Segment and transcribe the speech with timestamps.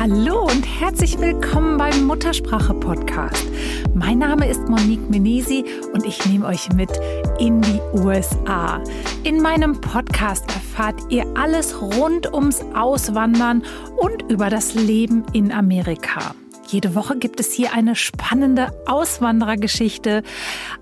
[0.00, 3.46] Hallo und herzlich willkommen beim Muttersprache Podcast.
[3.92, 6.90] Mein Name ist Monique Menesi und ich nehme euch mit
[7.38, 8.82] in die USA.
[9.24, 13.62] In meinem Podcast erfahrt ihr alles rund ums Auswandern
[13.98, 16.34] und über das Leben in Amerika.
[16.70, 20.22] Jede Woche gibt es hier eine spannende Auswanderergeschichte,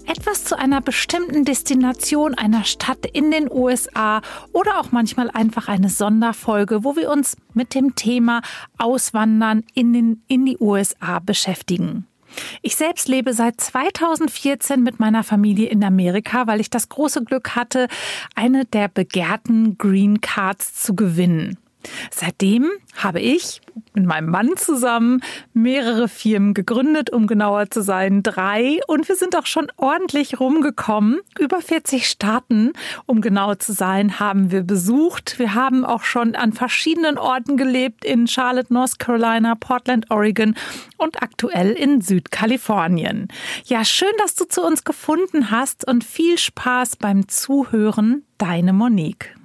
[0.06, 4.20] etwas zu einer bestimmten Destination einer Stadt in den USA
[4.52, 8.42] oder auch manchmal einfach eine Sonderfolge, wo wir uns mit dem Thema
[8.76, 12.06] Auswandern in, den, in die USA beschäftigen.
[12.60, 17.56] Ich selbst lebe seit 2014 mit meiner Familie in Amerika, weil ich das große Glück
[17.56, 17.88] hatte,
[18.34, 21.56] eine der begehrten Green Cards zu gewinnen.
[22.10, 23.60] Seitdem habe ich
[23.94, 25.20] mit meinem Mann zusammen
[25.52, 28.80] mehrere Firmen gegründet, um genauer zu sein, drei.
[28.86, 31.20] Und wir sind auch schon ordentlich rumgekommen.
[31.38, 32.72] Über 40 Staaten,
[33.06, 35.38] um genau zu sein, haben wir besucht.
[35.38, 40.54] Wir haben auch schon an verschiedenen Orten gelebt, in Charlotte, North Carolina, Portland, Oregon
[40.96, 43.28] und aktuell in Südkalifornien.
[43.64, 48.24] Ja, schön, dass du zu uns gefunden hast und viel Spaß beim Zuhören.
[48.38, 49.37] Deine Monique.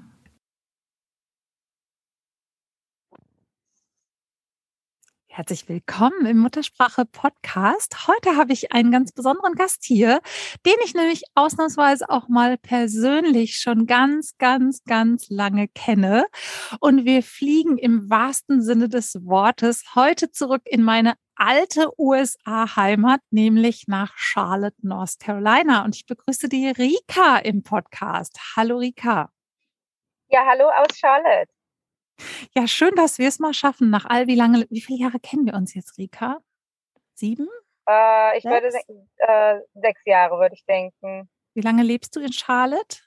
[5.36, 8.08] Herzlich willkommen im Muttersprache Podcast.
[8.08, 10.22] Heute habe ich einen ganz besonderen Gast hier,
[10.64, 16.28] den ich nämlich ausnahmsweise auch mal persönlich schon ganz, ganz, ganz lange kenne.
[16.80, 23.86] Und wir fliegen im wahrsten Sinne des Wortes heute zurück in meine alte USA-Heimat, nämlich
[23.88, 25.84] nach Charlotte, North Carolina.
[25.84, 28.38] Und ich begrüße die Rika im Podcast.
[28.56, 29.31] Hallo Rika.
[30.28, 31.53] Ja, hallo aus Charlotte.
[32.56, 33.90] Ja, schön, dass wir es mal schaffen.
[33.90, 36.40] Nach all wie lange, wie viele Jahre kennen wir uns jetzt, Rika?
[37.16, 37.48] Sieben?
[37.90, 38.54] Äh, ich sechs?
[38.54, 41.30] würde äh, sechs Jahre, würde ich denken.
[41.56, 43.00] Wie lange lebst du in Charlotte?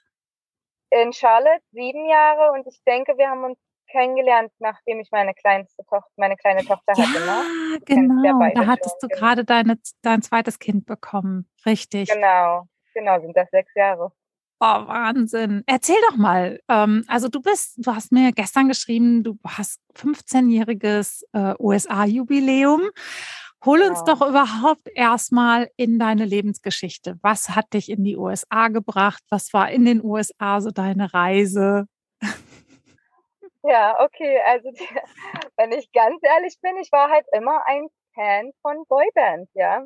[0.89, 3.57] In Charlotte sieben Jahre und ich denke, wir haben uns
[3.89, 7.25] kennengelernt, nachdem ich meine kleinste Tochter, meine kleine Tochter ja, hatte.
[7.25, 7.79] Ne?
[7.85, 11.49] Genau, da hattest du gerade deine, dein zweites Kind bekommen.
[11.65, 12.09] Richtig.
[12.09, 14.11] Genau, genau, sind das sechs Jahre.
[14.59, 15.63] Oh, Wahnsinn.
[15.67, 16.59] Erzähl doch mal.
[16.67, 22.89] Ähm, also du bist, du hast mir gestern geschrieben, du hast 15-jähriges äh, USA-Jubiläum.
[23.65, 24.13] Hol uns ja.
[24.13, 27.17] doch überhaupt erstmal in deine Lebensgeschichte.
[27.21, 29.23] Was hat dich in die USA gebracht?
[29.29, 31.85] Was war in den USA so deine Reise?
[33.63, 34.39] Ja, okay.
[34.45, 34.87] Also die,
[35.57, 39.85] wenn ich ganz ehrlich bin, ich war halt immer ein Fan von Boybands, ja.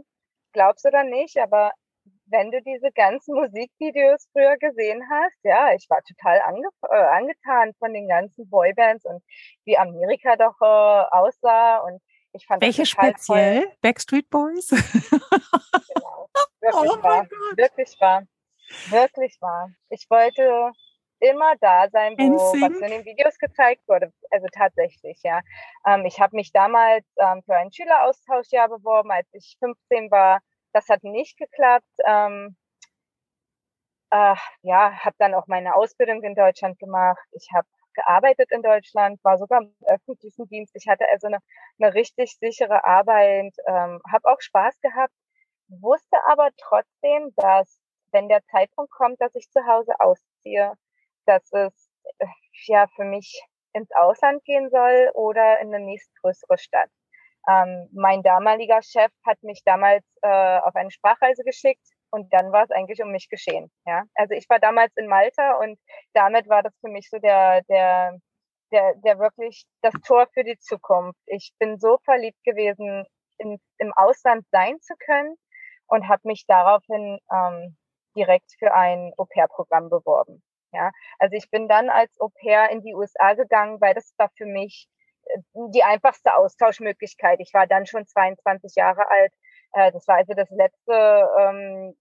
[0.54, 1.72] Glaubst du oder nicht, aber
[2.32, 7.74] wenn du diese ganzen Musikvideos früher gesehen hast, ja, ich war total ange äh, angetan
[7.80, 9.22] von den ganzen Boybands und
[9.66, 12.02] wie Amerika doch äh, aussah und
[12.34, 13.64] ich fand Welche speziell?
[13.64, 13.72] Toll.
[13.82, 14.70] Backstreet Boys?
[14.70, 16.30] genau.
[16.62, 17.28] Wirklich oh wahr.
[17.58, 18.24] Wirklich wahr.
[18.90, 19.70] Wirklich wahr.
[19.90, 20.72] Ich wollte
[21.20, 24.12] immer da sein, wo was in den Videos gezeigt wurde.
[24.30, 25.42] Also tatsächlich, ja.
[25.86, 30.40] Ähm, ich habe mich damals ähm, für ein Schüleraustauschjahr beworben, als ich 15 war
[30.74, 31.88] das hat nicht geklappt.
[32.06, 32.56] Ähm,
[34.12, 37.20] äh, ja, habe dann auch meine Ausbildung in Deutschland gemacht.
[37.32, 40.76] Ich habe gearbeitet in Deutschland, war sogar im öffentlichen Dienst.
[40.76, 41.40] Ich hatte also eine,
[41.80, 45.14] eine richtig sichere Arbeit, ähm, habe auch Spaß gehabt,
[45.68, 47.80] wusste aber trotzdem, dass
[48.12, 50.74] wenn der Zeitpunkt kommt, dass ich zu Hause ausziehe,
[51.26, 51.90] dass es
[52.20, 52.28] äh,
[52.68, 53.42] ja für mich
[53.74, 56.90] ins Ausland gehen soll oder in eine nächstgrößere Stadt.
[57.48, 62.64] Ähm, mein damaliger Chef hat mich damals äh, auf eine Sprachreise geschickt und dann war
[62.64, 63.72] es eigentlich um mich geschehen.
[63.86, 65.80] Ja, also ich war damals in Malta und
[66.14, 68.18] damit war das für mich so der der
[68.72, 71.20] der der wirklich das Tor für die Zukunft.
[71.26, 73.06] Ich bin so verliebt gewesen,
[73.38, 75.36] in, im Ausland sein zu können
[75.88, 77.78] und habe mich daraufhin ähm,
[78.16, 80.44] direkt für ein Au-pair-Programm beworben.
[80.74, 84.46] Ja, also ich bin dann als Au-pair in die USA gegangen, weil das war für
[84.46, 84.88] mich
[85.54, 87.40] die einfachste Austauschmöglichkeit.
[87.40, 89.34] Ich war dann schon 22 Jahre alt.
[89.74, 91.96] Äh, das war also das letzte, ähm,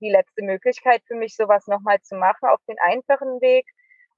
[0.00, 3.66] die letzte Möglichkeit für mich, sowas nochmal zu machen auf den einfachen Weg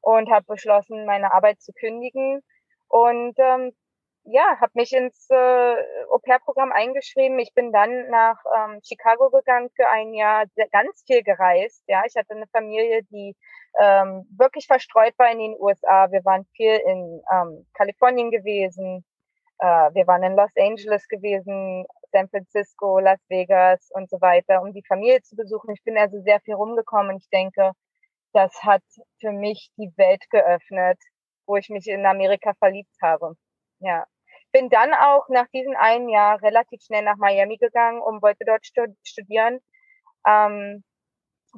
[0.00, 2.42] und habe beschlossen, meine Arbeit zu kündigen
[2.88, 3.72] und ähm,
[4.24, 5.74] ja, habe mich ins äh,
[6.10, 7.38] Au-pair-Programm eingeschrieben.
[7.40, 11.82] Ich bin dann nach ähm, Chicago gegangen für ein Jahr, ganz viel gereist.
[11.88, 13.34] Ja, ich hatte eine Familie, die
[13.80, 16.10] ähm, wirklich verstreut war in den USA.
[16.10, 19.04] Wir waren viel in ähm, Kalifornien gewesen,
[19.58, 24.72] äh, wir waren in Los Angeles gewesen, San Francisco, Las Vegas und so weiter, um
[24.72, 25.72] die Familie zu besuchen.
[25.72, 27.16] Ich bin also sehr viel rumgekommen.
[27.16, 27.72] Ich denke,
[28.32, 28.82] das hat
[29.20, 30.98] für mich die Welt geöffnet,
[31.46, 33.34] wo ich mich in Amerika verliebt habe.
[33.80, 34.06] Ja
[34.52, 38.64] bin dann auch nach diesem einen Jahr relativ schnell nach Miami gegangen und wollte dort
[39.02, 39.60] studieren.
[40.26, 40.84] Ähm,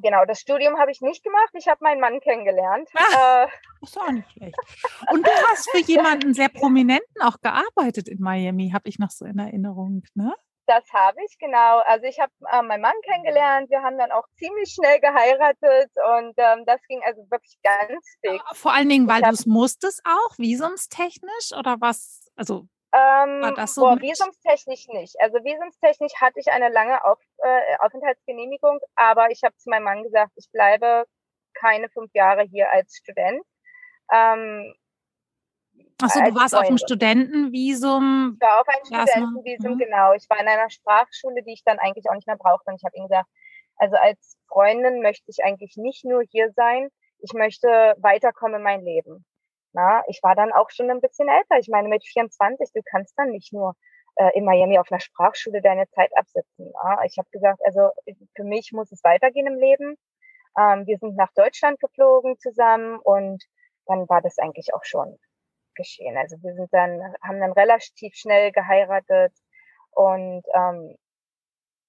[0.01, 1.51] Genau, das Studium habe ich nicht gemacht.
[1.53, 2.89] Ich habe meinen Mann kennengelernt.
[2.95, 3.47] Ah, äh,
[3.81, 4.57] ist auch nicht schlecht.
[5.11, 9.25] Und du hast für jemanden sehr prominenten auch gearbeitet in Miami, habe ich noch so
[9.25, 10.33] in Erinnerung, ne?
[10.67, 11.79] Das habe ich, genau.
[11.85, 13.69] Also ich habe äh, meinen Mann kennengelernt.
[13.69, 18.43] Wir haben dann auch ziemlich schnell geheiratet und ähm, das ging also wirklich ganz fix.
[18.53, 22.31] Vor allen Dingen, weil du es musstest auch, visumstechnisch oder was?
[22.35, 23.81] Also ähm, war das so?
[23.81, 25.15] Boah, visumstechnisch nicht.
[25.19, 30.03] Also visumstechnisch hatte ich eine lange Auf, äh, Aufenthaltsgenehmigung, aber ich habe zu meinem Mann
[30.03, 31.05] gesagt, ich bleibe
[31.53, 33.41] keine fünf Jahre hier als Student.
[34.13, 34.73] Ähm,
[36.01, 36.57] Achso, du warst Freunde.
[36.57, 38.37] auf einem Studentenvisum.
[38.39, 39.77] Ich war auf einem Studentenvisum, mhm.
[39.77, 40.13] genau.
[40.13, 42.69] Ich war in einer Sprachschule, die ich dann eigentlich auch nicht mehr brauchte.
[42.69, 43.29] Und ich habe ihm gesagt,
[43.77, 46.89] also als Freundin möchte ich eigentlich nicht nur hier sein,
[47.19, 49.25] ich möchte weiterkommen in mein Leben.
[49.75, 51.59] Na, ich war dann auch schon ein bisschen älter.
[51.59, 53.75] Ich meine, mit 24, du kannst dann nicht nur
[54.15, 56.71] äh, in Miami auf einer Sprachschule deine Zeit absitzen.
[56.73, 57.03] Na?
[57.03, 57.89] Ich habe gesagt, also
[58.35, 59.97] für mich muss es weitergehen im Leben.
[60.57, 63.43] Ähm, wir sind nach Deutschland geflogen zusammen und
[63.85, 65.19] dann war das eigentlich auch schon
[65.75, 66.17] geschehen.
[66.17, 69.33] Also wir sind dann, haben dann relativ schnell geheiratet
[69.91, 70.95] und ähm,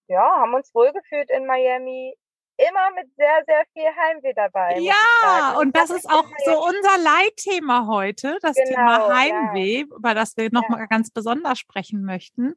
[0.08, 2.16] ja, haben uns wohlgefühlt in Miami.
[2.58, 4.78] Immer mit sehr, sehr viel Heimweh dabei.
[4.78, 9.96] Ja, und das, das ist auch so unser Leitthema heute, das genau, Thema Heimweh, ja.
[9.96, 10.86] über das wir nochmal ja.
[10.86, 12.54] ganz besonders sprechen möchten.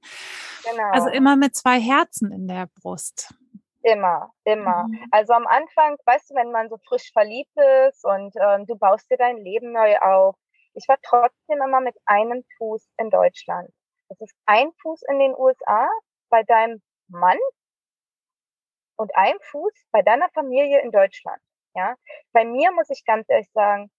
[0.64, 0.90] Genau.
[0.92, 3.34] Also immer mit zwei Herzen in der Brust.
[3.82, 4.86] Immer, immer.
[4.88, 5.06] Mhm.
[5.12, 7.52] Also am Anfang, weißt du, wenn man so frisch verliebt
[7.88, 10.36] ist und ähm, du baust dir dein Leben neu auf,
[10.76, 13.70] ich war trotzdem immer mit einem Fuß in Deutschland.
[14.08, 15.90] Das ist ein Fuß in den USA
[16.30, 17.38] bei deinem Mann
[19.00, 21.42] und ein Fuß bei deiner Familie in Deutschland.
[21.74, 21.96] Ja,
[22.34, 23.90] bei mir muss ich ganz ehrlich sagen,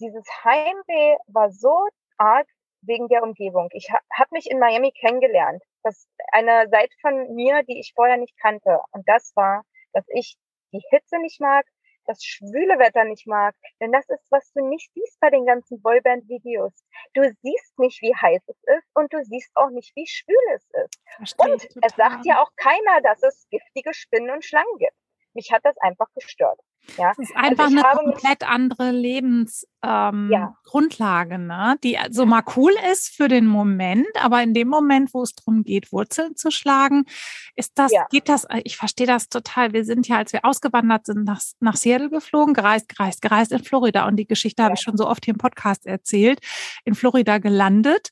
[0.00, 2.46] dieses Heimweh war so arg
[2.82, 3.68] wegen der Umgebung.
[3.72, 5.62] Ich ha habe mich in Miami kennengelernt.
[5.82, 8.80] Das eine Seite von mir, die ich vorher nicht kannte.
[8.92, 10.36] Und das war, dass ich
[10.72, 11.66] die Hitze nicht mag,
[12.10, 13.54] das schwüle Wetter nicht mag.
[13.80, 16.72] Denn das ist, was du nicht siehst bei den ganzen Boyband-Videos.
[17.14, 20.68] Du siehst nicht, wie heiß es ist und du siehst auch nicht, wie schwül es
[20.84, 21.00] ist.
[21.16, 24.96] Verstehe und es sagt ja auch keiner, dass es giftige Spinnen und Schlangen gibt.
[25.34, 26.58] Mich hat das einfach gestört.
[26.96, 27.08] Ja.
[27.08, 31.72] Das ist also einfach also eine komplett andere Lebensgrundlage, ähm, ja.
[31.72, 31.78] ne?
[31.82, 35.62] die so mal cool ist für den Moment, aber in dem Moment, wo es darum
[35.62, 37.04] geht, Wurzeln zu schlagen,
[37.54, 38.06] ist das, ja.
[38.10, 39.72] geht das, ich verstehe das total.
[39.72, 43.62] Wir sind ja, als wir ausgewandert sind, nach, nach Seattle geflogen, gereist, gereist, gereist in
[43.62, 46.40] Florida und die Geschichte habe ich schon so oft hier im Podcast erzählt,
[46.84, 48.10] in Florida gelandet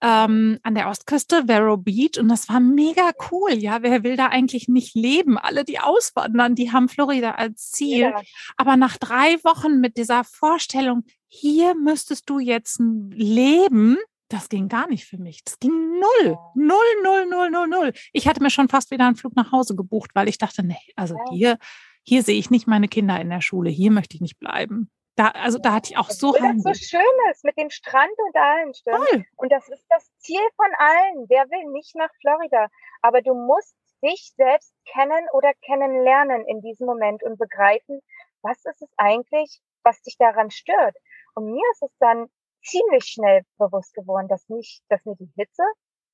[0.00, 2.18] ähm, an der Ostküste, Vero Beach.
[2.18, 3.52] Und das war mega cool.
[3.52, 5.38] Ja, wer will da eigentlich nicht leben?
[5.38, 8.00] Alle, die auswandern, die haben Florida als Ziel.
[8.00, 8.22] Ja.
[8.56, 13.96] Aber nach drei Wochen mit dieser Vorstellung, hier müsstest du jetzt leben,
[14.28, 15.42] das ging gar nicht für mich.
[15.44, 16.38] Das ging null.
[16.54, 17.92] Null, null, null, null, null.
[18.12, 20.76] Ich hatte mir schon fast wieder einen Flug nach Hause gebucht, weil ich dachte, nee,
[20.96, 21.58] also hier,
[22.02, 23.70] hier sehe ich nicht meine Kinder in der Schule.
[23.70, 24.90] Hier möchte ich nicht bleiben.
[25.18, 28.16] Da, also da hatte ich auch so Weil das so schön ist mit dem Strand
[28.24, 29.26] und allem, stimmt.
[29.34, 31.26] Und das ist das Ziel von allen.
[31.28, 32.68] Wer will nicht nach Florida?
[33.02, 38.00] Aber du musst dich selbst kennen oder kennenlernen in diesem Moment und begreifen,
[38.42, 40.96] was ist es eigentlich, was dich daran stört.
[41.34, 42.28] Und mir ist es dann
[42.62, 45.64] ziemlich schnell bewusst geworden, dass mich, dass mir die Hitze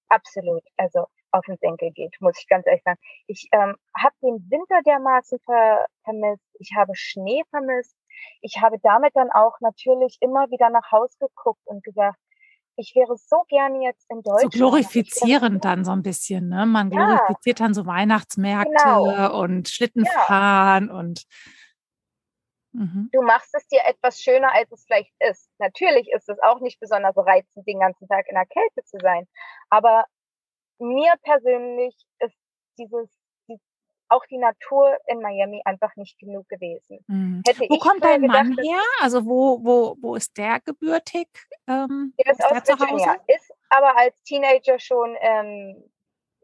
[0.09, 2.99] absolut, also auf den Senkel geht, muss ich ganz ehrlich sagen.
[3.27, 7.97] Ich ähm, habe den Winter dermaßen ver vermisst, ich habe Schnee vermisst,
[8.41, 12.19] ich habe damit dann auch natürlich immer wieder nach Hause geguckt und gesagt,
[12.77, 14.53] ich wäre so gerne jetzt in Deutschland.
[14.53, 16.67] So glorifizierend dann so ein bisschen, ne?
[16.67, 17.67] Man glorifiziert ja.
[17.67, 19.41] dann so Weihnachtsmärkte genau.
[19.41, 20.95] und Schlittenfahren ja.
[20.95, 21.23] und
[22.73, 23.11] mhm.
[23.13, 25.51] Du machst es dir etwas schöner, als es vielleicht ist.
[25.59, 29.27] Natürlich ist es auch nicht besonders reizend, den ganzen Tag in der Kälte zu sein.
[29.71, 30.05] Aber
[30.79, 32.37] mir persönlich ist
[32.79, 33.09] dieses
[34.15, 37.05] auch die Natur in Miami einfach nicht genug gewesen.
[37.09, 37.43] Mhm.
[37.69, 38.81] Wo kommt dein gedacht, Mann her?
[39.01, 41.29] Also wo, wo, wo ist der gebürtig?
[41.69, 45.91] Ähm, der ist, ist aus der Virginia, ist aber als Teenager schon, ähm,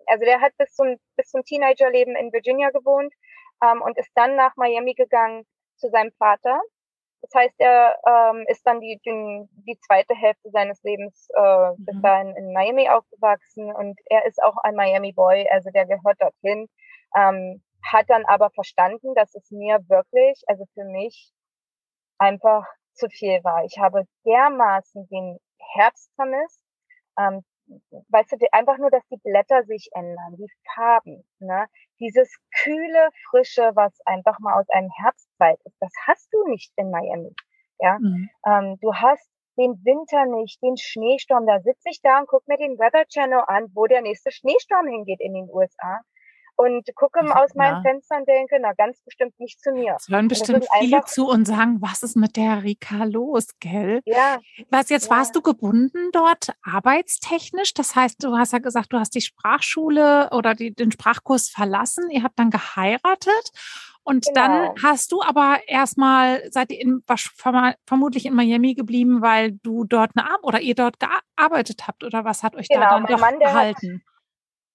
[0.06, 3.12] also der hat bis zum, bis zum Teenagerleben in Virginia gewohnt
[3.62, 5.46] ähm, und ist dann nach Miami gegangen
[5.76, 6.60] zu seinem Vater.
[7.22, 11.96] Das heißt, er ähm, ist dann die, die, die zweite Hälfte seines Lebens äh, bis
[11.96, 12.02] mhm.
[12.02, 16.68] dahin in Miami aufgewachsen und er ist auch ein Miami Boy, also der gehört dorthin
[17.16, 21.32] ähm, hat dann aber verstanden, dass es mir wirklich, also für mich
[22.18, 23.64] einfach zu viel war.
[23.64, 25.38] Ich habe dermaßen den
[25.74, 26.62] Herbst vermisst.
[27.18, 27.42] Ähm,
[28.08, 31.66] weißt du, einfach nur, dass die Blätter sich ändern, die Farben, ne?
[32.00, 36.90] Dieses kühle, frische, was einfach mal aus einem Herbstwald ist, das hast du nicht in
[36.90, 37.34] Miami.
[37.78, 38.28] Ja, mhm.
[38.46, 41.46] ähm, du hast den Winter nicht, den Schneesturm.
[41.46, 44.86] Da sitze ich da und gucke mir den Weather Channel an, wo der nächste Schneesturm
[44.86, 46.00] hingeht in den USA.
[46.60, 49.96] Und gucke aus meinem Fenster und denke, na ganz bestimmt nicht zu mir.
[49.98, 54.02] Es hören bestimmt viele zu und sagen, was ist mit der Rika los, gell?
[54.04, 54.38] Ja.
[54.70, 55.16] Was jetzt ja.
[55.16, 57.72] warst du gebunden dort arbeitstechnisch?
[57.74, 62.10] Das heißt, du hast ja gesagt, du hast die Sprachschule oder die, den Sprachkurs verlassen.
[62.10, 63.50] Ihr habt dann geheiratet
[64.02, 64.34] und genau.
[64.34, 67.02] dann hast du aber erstmal, seid ihr in,
[67.86, 72.24] vermutlich in Miami geblieben, weil du dort eine Arbeit oder ihr dort gearbeitet habt oder
[72.24, 73.94] was hat euch genau, da dann doch Mann, gehalten?
[73.94, 74.10] Hat,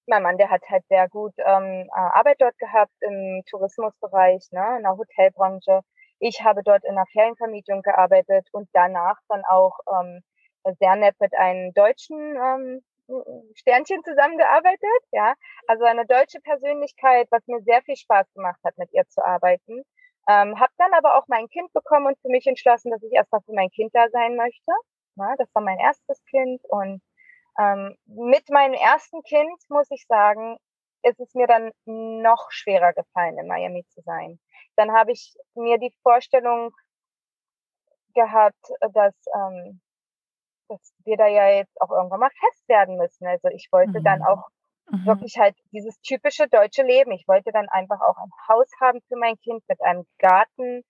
[0.07, 4.77] mein Mann, der hat halt sehr gut ähm, äh, Arbeit dort gehabt im Tourismusbereich, ne,
[4.77, 5.81] in der Hotelbranche.
[6.19, 10.21] Ich habe dort in der Ferienvermietung gearbeitet und danach dann auch ähm,
[10.79, 12.81] sehr nett mit einem deutschen ähm,
[13.55, 15.33] Sternchen zusammengearbeitet, ja.
[15.67, 19.83] Also eine deutsche Persönlichkeit, was mir sehr viel Spaß gemacht hat, mit ihr zu arbeiten.
[20.27, 23.41] Ähm, habe dann aber auch mein Kind bekommen und für mich entschlossen, dass ich erstmal
[23.41, 24.71] für mein Kind da sein möchte.
[25.17, 27.01] Ja, das war mein erstes Kind und
[27.57, 30.57] ähm, mit meinem ersten Kind, muss ich sagen,
[31.03, 34.39] ist es mir dann noch schwerer gefallen, in Miami zu sein.
[34.75, 36.71] Dann habe ich mir die Vorstellung
[38.15, 39.81] gehabt, dass, ähm,
[40.67, 43.27] dass wir da ja jetzt auch irgendwann mal fest werden müssen.
[43.27, 44.03] Also ich wollte mhm.
[44.03, 44.47] dann auch
[44.89, 45.05] mhm.
[45.05, 47.11] wirklich halt dieses typische deutsche Leben.
[47.11, 50.83] Ich wollte dann einfach auch ein Haus haben für mein Kind mit einem Garten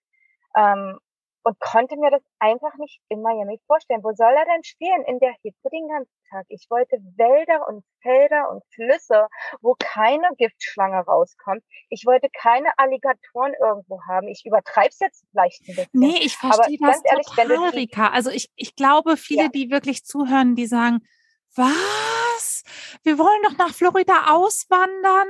[0.56, 0.98] ähm,
[1.46, 4.02] und konnte mir das einfach nicht in Miami vorstellen.
[4.02, 5.04] Wo soll er denn spielen?
[5.06, 6.44] In der Hitze den ganzen Tag.
[6.48, 9.28] Ich wollte Wälder und Felder und Flüsse,
[9.60, 11.62] wo keine Giftschlange rauskommt.
[11.88, 14.26] Ich wollte keine Alligatoren irgendwo haben.
[14.26, 15.88] Ich übertreibe es jetzt vielleicht ein bisschen.
[15.92, 18.08] Nee, ich verstehe das ehrlich, total, Rika.
[18.08, 19.48] Also ich, ich glaube, viele, ja.
[19.48, 20.98] die wirklich zuhören, die sagen,
[21.54, 22.15] was?
[23.02, 25.28] Wir wollen doch nach Florida auswandern.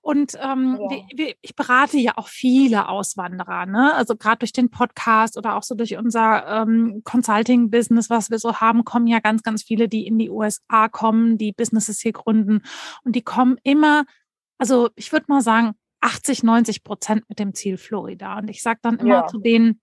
[0.00, 0.90] Und ähm, ja.
[0.90, 3.94] wir, wir, ich berate ja auch viele Auswanderer, ne?
[3.94, 8.56] Also gerade durch den Podcast oder auch so durch unser ähm, Consulting-Business, was wir so
[8.56, 12.62] haben, kommen ja ganz, ganz viele, die in die USA kommen, die Businesses hier gründen.
[13.04, 14.04] Und die kommen immer,
[14.58, 18.38] also ich würde mal sagen, 80, 90 Prozent mit dem Ziel Florida.
[18.38, 19.26] Und ich sage dann immer ja.
[19.26, 19.80] zu denen,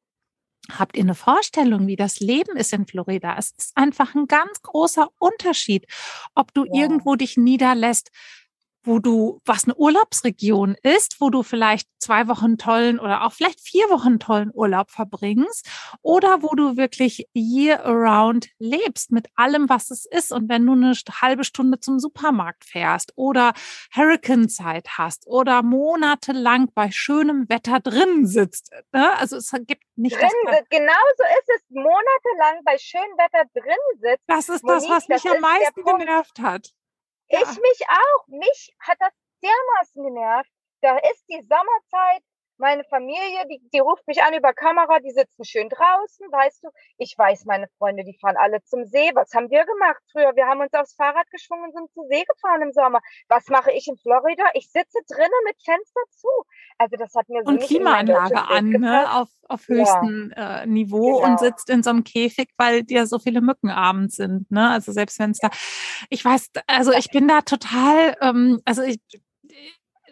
[0.71, 3.35] Habt ihr eine Vorstellung, wie das Leben ist in Florida?
[3.37, 5.85] Es ist einfach ein ganz großer Unterschied,
[6.33, 6.81] ob du ja.
[6.81, 8.09] irgendwo dich niederlässt,
[8.85, 13.59] wo du, was eine Urlaubsregion ist, wo du vielleicht zwei Wochen tollen oder auch vielleicht
[13.59, 15.67] vier Wochen tollen Urlaub verbringst
[16.01, 20.31] oder wo du wirklich year around lebst mit allem, was es ist.
[20.31, 23.53] Und wenn du eine halbe Stunde zum Supermarkt fährst oder
[23.93, 29.17] Hurricane-Zeit hast oder monatelang bei schönem Wetter drin sitzt, ne?
[29.17, 34.23] also es gibt nicht drin sitzt, genauso ist es, monatelang bei schönem Wetter drin sitzt.
[34.27, 36.73] Das ist das, was mich am meisten genervt hat.
[37.29, 37.41] Ja.
[37.41, 38.27] Ich mich auch.
[38.27, 40.51] Mich hat das dermaßen genervt.
[40.81, 42.23] Da ist die Sommerzeit,
[42.57, 46.69] meine Familie, die, die ruft mich an über Kamera, die sitzen schön draußen, weißt du.
[46.97, 49.11] Ich weiß, meine Freunde, die fahren alle zum See.
[49.13, 50.35] Was haben wir gemacht früher?
[50.35, 52.99] Wir haben uns aufs Fahrrad geschwungen und sind zum See gefahren im Sommer.
[53.27, 54.43] Was mache ich in Florida?
[54.53, 56.27] Ich sitze drinnen mit Fenster zu.
[56.77, 59.13] Also das hat mir so Und Klimaanlage an, ne?
[59.13, 60.61] auf, auf höchstem ja.
[60.61, 61.31] äh, Niveau genau.
[61.31, 64.49] und sitzt in so einem Käfig, weil dir so viele Mücken abends sind.
[64.51, 64.69] Ne?
[64.69, 65.49] Also selbst wenn es da,
[66.09, 68.99] ich weiß, also ich bin da total, ähm, also ich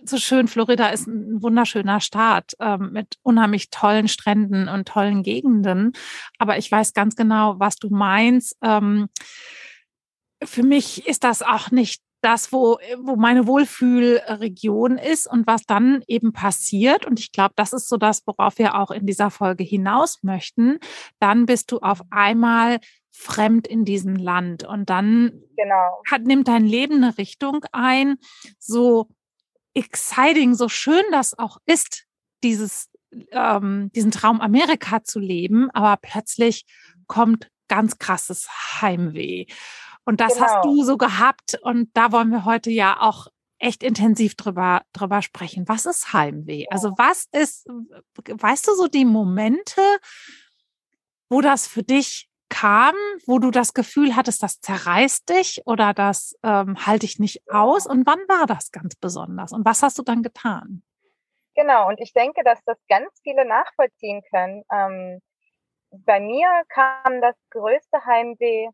[0.05, 0.47] so schön.
[0.47, 5.93] Florida ist ein wunderschöner Staat ähm, mit unheimlich tollen Stränden und tollen Gegenden.
[6.37, 8.57] Aber ich weiß ganz genau, was du meinst.
[8.61, 9.09] Ähm,
[10.43, 16.03] für mich ist das auch nicht das, wo, wo meine Wohlfühlregion ist und was dann
[16.07, 17.05] eben passiert.
[17.05, 20.79] Und ich glaube, das ist so das, worauf wir auch in dieser Folge hinaus möchten.
[21.19, 22.79] Dann bist du auf einmal
[23.11, 26.01] fremd in diesem Land und dann genau.
[26.09, 28.15] hat, nimmt dein Leben eine Richtung ein,
[28.57, 29.09] so
[29.73, 32.05] exciting, so schön das auch ist,
[32.43, 32.89] dieses,
[33.31, 36.65] ähm, diesen Traum Amerika zu leben, aber plötzlich
[37.07, 38.47] kommt ganz krasses
[38.81, 39.45] Heimweh.
[40.05, 40.45] Und das genau.
[40.45, 43.27] hast du so gehabt und da wollen wir heute ja auch
[43.57, 45.67] echt intensiv drüber, drüber sprechen.
[45.67, 46.65] Was ist Heimweh?
[46.69, 47.65] Also was ist,
[48.27, 49.81] weißt du so die Momente,
[51.29, 52.93] wo das für dich kam,
[53.25, 57.87] wo du das Gefühl hattest, das zerreißt dich oder das ähm, halte ich nicht aus?
[57.87, 59.51] Und wann war das ganz besonders?
[59.53, 60.83] Und was hast du dann getan?
[61.55, 64.63] Genau, und ich denke, dass das ganz viele nachvollziehen können.
[64.71, 65.21] Ähm,
[65.89, 68.69] bei mir kam das größte Heimweh,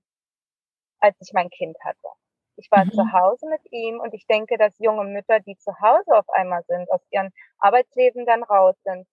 [1.00, 2.10] als ich mein Kind hatte.
[2.58, 2.92] Ich war mhm.
[2.92, 6.64] zu Hause mit ihm und ich denke, dass junge Mütter, die zu Hause auf einmal
[6.68, 9.08] sind, aus ihrem Arbeitsleben dann raus sind,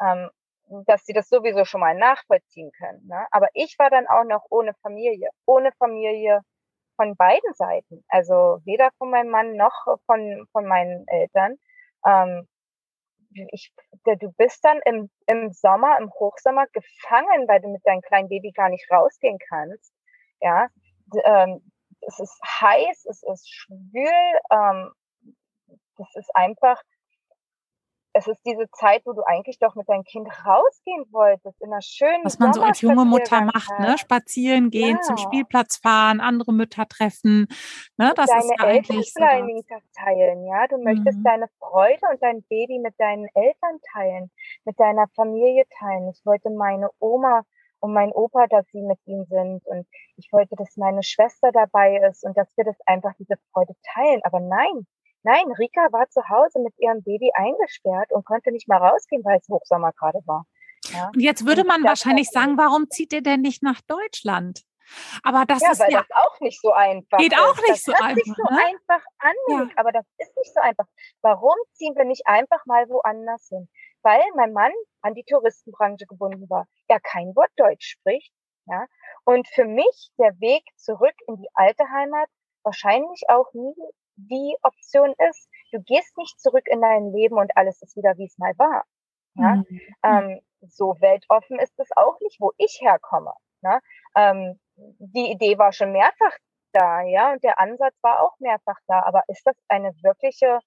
[0.00, 0.30] ähm,
[0.86, 3.06] dass sie das sowieso schon mal nachvollziehen können.
[3.06, 3.26] Ne?
[3.30, 6.40] Aber ich war dann auch noch ohne Familie, ohne Familie
[6.96, 8.04] von beiden Seiten.
[8.08, 11.56] Also weder von meinem Mann noch von, von meinen Eltern.
[12.06, 12.48] Ähm,
[13.50, 13.72] ich,
[14.04, 18.52] du bist dann im, im Sommer, im Hochsommer gefangen, weil du mit deinem kleinen Baby
[18.52, 19.92] gar nicht rausgehen kannst.
[20.40, 20.68] Ja,
[21.24, 21.62] ähm,
[22.02, 24.92] es ist heiß, es ist schwül, ähm,
[25.96, 26.80] das ist einfach,
[28.14, 31.80] es ist diese Zeit, wo du eigentlich doch mit deinem Kind rausgehen wolltest, in einer
[31.80, 33.96] schönen Was man so als junge Mutter macht, ne?
[33.96, 35.00] Spazieren gehen, ja.
[35.00, 37.46] zum Spielplatz fahren, andere Mütter treffen.
[37.96, 38.12] Ne?
[38.14, 39.64] Das deine ist ja Eltern vor allen Dingen
[39.94, 40.66] teilen, ja.
[40.66, 41.24] Du möchtest mhm.
[41.24, 44.30] deine Freude und dein Baby mit deinen Eltern teilen,
[44.64, 46.10] mit deiner Familie teilen.
[46.10, 47.42] Ich wollte meine Oma
[47.80, 49.66] und mein Opa, dass sie mit ihm sind.
[49.66, 53.74] Und ich wollte, dass meine Schwester dabei ist und dass wir das einfach diese Freude
[53.94, 54.20] teilen.
[54.22, 54.86] Aber nein,
[55.24, 59.38] Nein, Rika war zu Hause mit ihrem Baby eingesperrt und konnte nicht mal rausgehen, weil
[59.38, 60.46] es Hochsommer gerade war.
[60.90, 61.10] Ja?
[61.14, 64.62] Und jetzt würde man wahrscheinlich sagen, warum zieht ihr denn nicht nach Deutschland?
[65.22, 67.18] Aber das ja, ist weil ja das auch nicht so einfach.
[67.18, 68.14] Geht auch nicht das so einfach.
[68.14, 68.60] Nicht so ne?
[68.66, 69.68] einfach an, ja.
[69.76, 70.86] aber das ist nicht so einfach.
[71.22, 73.68] Warum ziehen wir nicht einfach mal woanders hin?
[74.02, 78.32] Weil mein Mann an die Touristenbranche gebunden war, er kein Wort Deutsch spricht,
[78.66, 78.86] ja.
[79.24, 82.28] Und für mich der Weg zurück in die alte Heimat
[82.64, 83.74] wahrscheinlich auch nie
[84.16, 85.48] die Option ist.
[85.72, 88.84] Du gehst nicht zurück in dein Leben und alles ist wieder, wie es mal war.
[89.34, 89.56] Ja?
[89.56, 89.80] Mhm.
[90.02, 93.32] Ähm, so weltoffen ist es auch nicht, wo ich herkomme.
[93.62, 93.80] Ne?
[94.16, 96.36] Ähm, die Idee war schon mehrfach
[96.72, 99.02] da, ja, und der Ansatz war auch mehrfach da.
[99.02, 100.60] Aber ist das eine wirkliche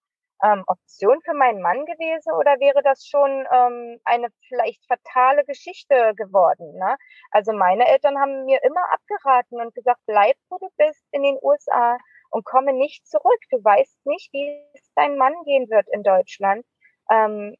[0.44, 6.14] ähm, Option für meinen Mann gewesen oder wäre das schon ähm, eine vielleicht fatale Geschichte
[6.16, 6.78] geworden?
[6.78, 6.98] Ne?
[7.32, 11.38] Also meine Eltern haben mir immer abgeraten und gesagt, bleib wo du bist in den
[11.42, 11.98] USA
[12.30, 13.40] und komme nicht zurück.
[13.52, 16.66] Du weißt nicht, wie es dein Mann gehen wird in Deutschland.
[17.10, 17.56] Ähm,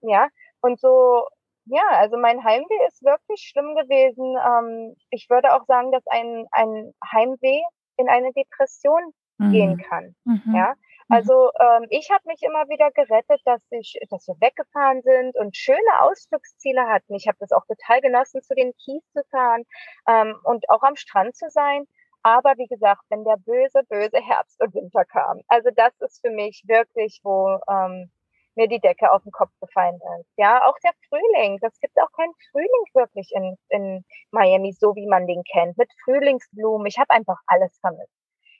[0.00, 0.28] ja,
[0.60, 1.26] und so,
[1.66, 4.36] ja, also mein Heimweh ist wirklich schlimm gewesen.
[4.44, 7.62] Ähm, ich würde auch sagen, dass ein, ein Heimweh
[7.96, 9.50] in eine Depression mhm.
[9.50, 10.14] gehen kann.
[10.24, 10.54] Mhm.
[10.54, 10.74] Ja,
[11.08, 11.16] mhm.
[11.16, 15.56] also ähm, ich habe mich immer wieder gerettet, dass ich, dass wir weggefahren sind und
[15.56, 17.14] schöne Ausflugsziele hatten.
[17.14, 19.64] Ich habe das auch total genossen, zu den Kies zu fahren
[20.08, 21.86] ähm, und auch am Strand zu sein.
[22.26, 26.32] Aber wie gesagt, wenn der böse, böse Herbst und Winter kam, also das ist für
[26.32, 28.10] mich wirklich, wo ähm,
[28.56, 30.32] mir die Decke auf den Kopf gefallen ist.
[30.36, 31.60] Ja, auch der Frühling.
[31.62, 35.88] Es gibt auch keinen Frühling wirklich in, in Miami, so wie man den kennt, mit
[36.04, 36.88] Frühlingsblumen.
[36.88, 38.10] Ich habe einfach alles vermisst.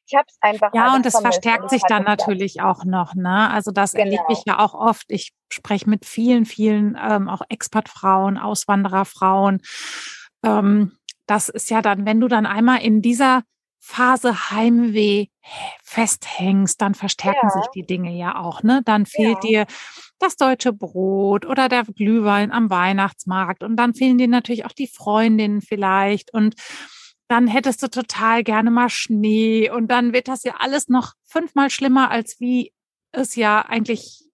[0.06, 0.72] Ich habe es einfach.
[0.72, 3.16] Ja, und es verstärkt sich dann natürlich auch noch.
[3.16, 3.50] Ne?
[3.50, 4.04] Also das genau.
[4.04, 5.06] erlebe ich ja auch oft.
[5.08, 9.60] Ich spreche mit vielen, vielen ähm, auch Expertfrauen, Auswandererfrauen.
[10.44, 13.42] Ähm, das ist ja dann, wenn du dann einmal in dieser
[13.88, 15.26] Phase Heimweh
[15.84, 17.50] festhängst, dann verstärken ja.
[17.50, 18.82] sich die Dinge ja auch, ne?
[18.84, 19.64] Dann fehlt ja.
[19.64, 19.66] dir
[20.18, 24.88] das deutsche Brot oder der Glühwein am Weihnachtsmarkt und dann fehlen dir natürlich auch die
[24.88, 26.56] Freundinnen vielleicht und
[27.28, 31.70] dann hättest du total gerne mal Schnee und dann wird das ja alles noch fünfmal
[31.70, 32.72] schlimmer, als wie
[33.12, 34.25] es ja eigentlich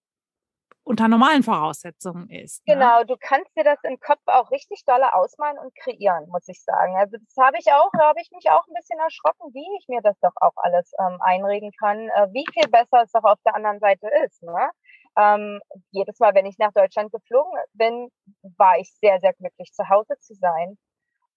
[0.85, 2.67] unter normalen Voraussetzungen ist.
[2.67, 2.75] Ne?
[2.75, 6.63] Genau, du kannst dir das im Kopf auch richtig dolle ausmalen und kreieren, muss ich
[6.63, 6.97] sagen.
[6.97, 9.89] Also das habe ich auch, da habe ich mich auch ein bisschen erschrocken, wie ich
[9.89, 13.39] mir das doch auch alles ähm, einreden kann, äh, wie viel besser es doch auf
[13.45, 14.43] der anderen Seite ist.
[14.43, 14.71] Ne?
[15.17, 18.09] Ähm, jedes Mal, wenn ich nach Deutschland geflogen bin,
[18.57, 20.79] war ich sehr, sehr glücklich, zu Hause zu sein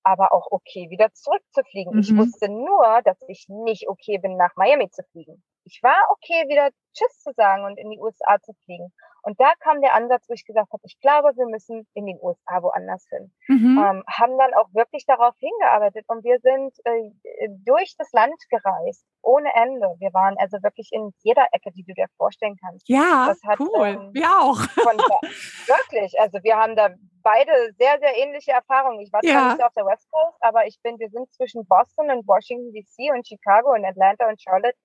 [0.06, 1.94] aber auch okay, wieder zurückzufliegen.
[1.94, 2.00] Mhm.
[2.00, 5.44] Ich wusste nur, dass ich nicht okay bin, nach Miami zu fliegen.
[5.66, 8.94] Ich war okay, wieder Tschüss zu sagen und in die USA zu fliegen.
[9.26, 12.20] Und da kam der Ansatz, wo ich gesagt habe, ich glaube, wir müssen in den
[12.22, 13.34] USA woanders hin.
[13.48, 13.78] Mhm.
[13.78, 19.04] Ähm, haben dann auch wirklich darauf hingearbeitet und wir sind äh, durch das Land gereist,
[19.24, 19.96] ohne Ende.
[19.98, 22.88] Wir waren also wirklich in jeder Ecke, die du dir vorstellen kannst.
[22.88, 23.88] Ja, hat, cool.
[23.88, 24.62] Ähm, wir auch.
[24.62, 24.98] Von,
[25.66, 26.90] wirklich, also wir haben da
[27.24, 29.02] beide sehr, sehr ähnliche Erfahrungen.
[29.02, 29.54] Ich war zwar ja.
[29.54, 33.12] nicht auf der West Coast, aber ich bin, wir sind zwischen Boston und Washington DC
[33.12, 34.78] und Chicago und Atlanta und Charlotte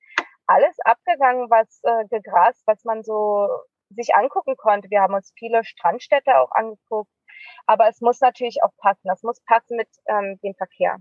[0.51, 3.49] alles abgegangen, was äh, gegrast, was man so
[3.91, 4.91] sich angucken konnte.
[4.91, 7.11] Wir haben uns viele Strandstädte auch angeguckt.
[7.67, 9.09] Aber es muss natürlich auch passen.
[9.09, 10.99] Das muss passen mit ähm, dem Verkehr,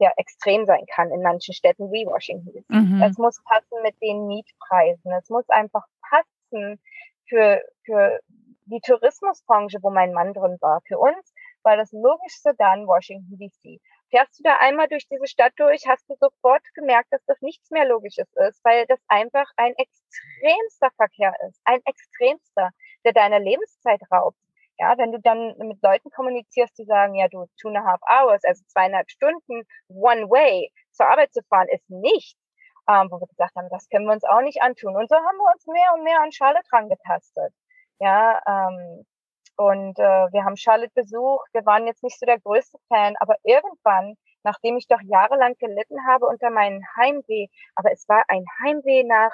[0.00, 2.64] der extrem sein kann in manchen Städten wie Washington.
[2.68, 3.02] Mhm.
[3.02, 5.12] Es muss passen mit den Mietpreisen.
[5.12, 6.80] Es muss einfach passen
[7.28, 8.20] für, für
[8.66, 10.80] die Tourismusbranche, wo mein Mann drin war.
[10.86, 15.52] Für uns war das Logischste dann Washington DC fährst du da einmal durch diese Stadt
[15.56, 19.74] durch, hast du sofort gemerkt, dass das nichts mehr Logisches ist, weil das einfach ein
[19.76, 22.70] extremster Verkehr ist, ein extremster,
[23.04, 24.38] der deine Lebenszeit raubt.
[24.78, 28.00] Ja, wenn du dann mit Leuten kommunizierst, die sagen, ja, du two and a half
[28.02, 32.36] hours, also zweieinhalb Stunden one way zur Arbeit zu fahren, ist nicht,
[32.88, 34.96] ähm, wo wir gesagt haben, das können wir uns auch nicht antun.
[34.96, 37.54] Und so haben wir uns mehr und mehr an Charlotte rangetastet.
[38.00, 39.06] Ja, ähm,
[39.56, 41.48] und äh, wir haben Charlotte besucht.
[41.52, 45.96] Wir waren jetzt nicht so der größte Fan, aber irgendwann, nachdem ich doch jahrelang gelitten
[46.06, 49.32] habe unter meinem Heimweh, aber es war ein Heimweh nach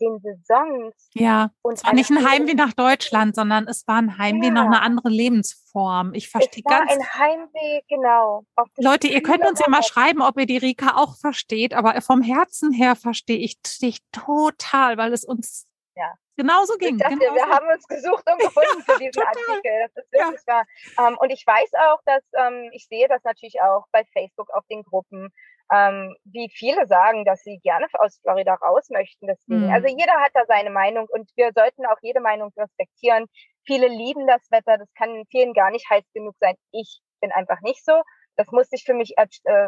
[0.00, 0.94] den Saisons.
[1.14, 4.52] Ja, und es war nicht ein Heimweh nach Deutschland, sondern es war ein Heimweh ja.
[4.52, 6.14] nach einer anderen Lebensform.
[6.14, 6.90] Ich verstehe ganz.
[6.90, 8.44] Es war ein Heimweh, genau.
[8.78, 12.22] Leute, ihr könnt uns ja mal schreiben, ob ihr die Rika auch versteht, aber vom
[12.22, 15.66] Herzen her verstehe ich dich total, weil es uns
[16.00, 16.14] Ja.
[16.36, 16.98] Genauso ging.
[16.98, 17.06] es.
[17.06, 19.88] Genau wir haben uns gesucht und gefunden für diesen Artikel.
[19.94, 20.54] Das ist wirklich ja.
[20.54, 20.64] wahr.
[20.98, 24.64] Ähm, und ich weiß auch, dass ähm, ich sehe das natürlich auch bei Facebook auf
[24.70, 25.28] den Gruppen,
[25.70, 29.26] ähm, wie viele sagen, dass sie gerne aus Florida raus möchten.
[29.26, 29.66] Deswegen.
[29.66, 29.72] Mhm.
[29.72, 33.26] Also jeder hat da seine Meinung und wir sollten auch jede Meinung respektieren.
[33.66, 36.56] Viele lieben das Wetter, das kann vielen gar nicht heiß genug sein.
[36.72, 38.02] Ich bin einfach nicht so.
[38.36, 39.26] Das musste ich für mich äh,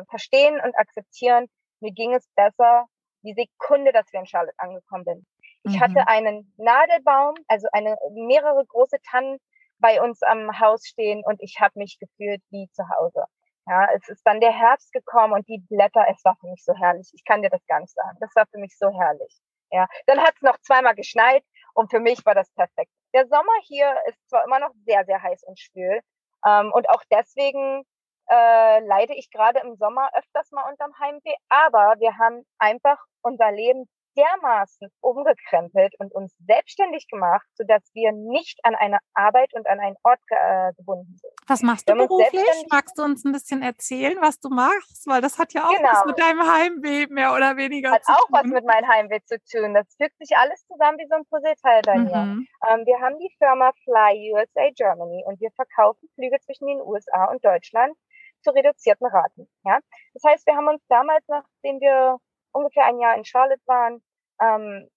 [0.09, 1.49] verstehen und akzeptieren.
[1.81, 2.87] Mir ging es besser
[3.23, 5.27] die Sekunde, dass wir in Charlotte angekommen sind.
[5.65, 5.81] Ich mhm.
[5.81, 9.39] hatte einen Nadelbaum, also eine mehrere große Tannen
[9.79, 13.25] bei uns am Haus stehen und ich habe mich gefühlt wie zu Hause.
[13.67, 16.75] Ja, es ist dann der Herbst gekommen und die Blätter, es war für mich so
[16.75, 17.09] herrlich.
[17.15, 18.17] Ich kann dir das gar nicht sagen.
[18.21, 19.41] Das war für mich so herrlich.
[19.71, 21.45] Ja, dann hat es noch zweimal geschneit
[21.75, 22.91] und für mich war das perfekt.
[23.15, 26.01] Der Sommer hier ist zwar immer noch sehr, sehr heiß und schwül
[26.47, 27.85] ähm, und auch deswegen
[28.31, 33.51] äh, leide ich gerade im Sommer öfters mal unterm Heimweh, aber wir haben einfach unser
[33.53, 39.81] Leben dermaßen umgekrempelt und uns selbstständig gemacht, sodass wir nicht an eine Arbeit und an
[39.81, 41.33] einen Ort äh, gebunden sind.
[41.47, 42.67] Was machst du beruflich?
[42.71, 45.07] Magst du uns ein bisschen erzählen, was du machst?
[45.07, 45.89] Weil das hat ja auch genau.
[45.91, 48.17] was mit deinem Heimweh mehr oder weniger hat zu tun.
[48.17, 49.75] Hat auch was mit meinem Heimweh zu tun.
[49.75, 52.17] Das fügt sich alles zusammen wie so ein Puzzleteil bei mir.
[52.17, 52.47] Mhm.
[52.69, 57.27] Ähm, wir haben die Firma Fly USA Germany und wir verkaufen Flüge zwischen den USA
[57.27, 57.97] und Deutschland
[58.43, 59.49] zu reduzierten Raten.
[59.65, 59.79] Ja?
[60.15, 62.19] Das heißt, wir haben uns damals, nachdem wir
[62.53, 64.03] ungefähr ein Jahr in Charlotte waren,
[64.41, 64.89] ähm,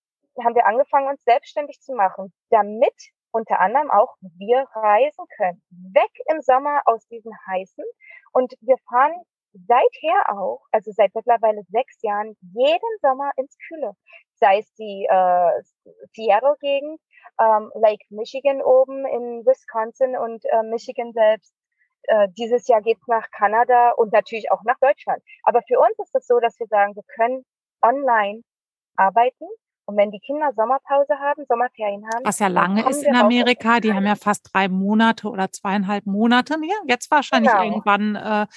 [0.44, 2.94] haben wir angefangen, uns selbstständig zu machen, damit
[3.32, 5.62] unter anderem auch wir reisen können.
[5.70, 7.84] Weg im Sommer aus diesen heißen.
[8.32, 9.14] Und wir fahren
[9.54, 13.94] seither auch, also seit mittlerweile sechs Jahren, jeden Sommer ins Kühle.
[14.36, 15.62] Sei es die äh,
[16.14, 17.00] Seattle-Gegend,
[17.40, 21.54] ähm, Lake Michigan oben in Wisconsin und äh, Michigan selbst.
[22.08, 25.22] Äh, dieses Jahr geht's nach Kanada und natürlich auch nach Deutschland.
[25.44, 27.46] Aber für uns ist es so, dass wir sagen, wir können
[27.82, 28.42] online
[28.96, 29.46] arbeiten.
[29.88, 32.26] Und wenn die Kinder Sommerpause haben, Sommerferien haben.
[32.26, 36.56] Was ja lange ist in Amerika, die haben ja fast drei Monate oder zweieinhalb Monate.
[36.64, 37.64] Ja, jetzt wahrscheinlich genau.
[37.64, 38.48] irgendwann äh,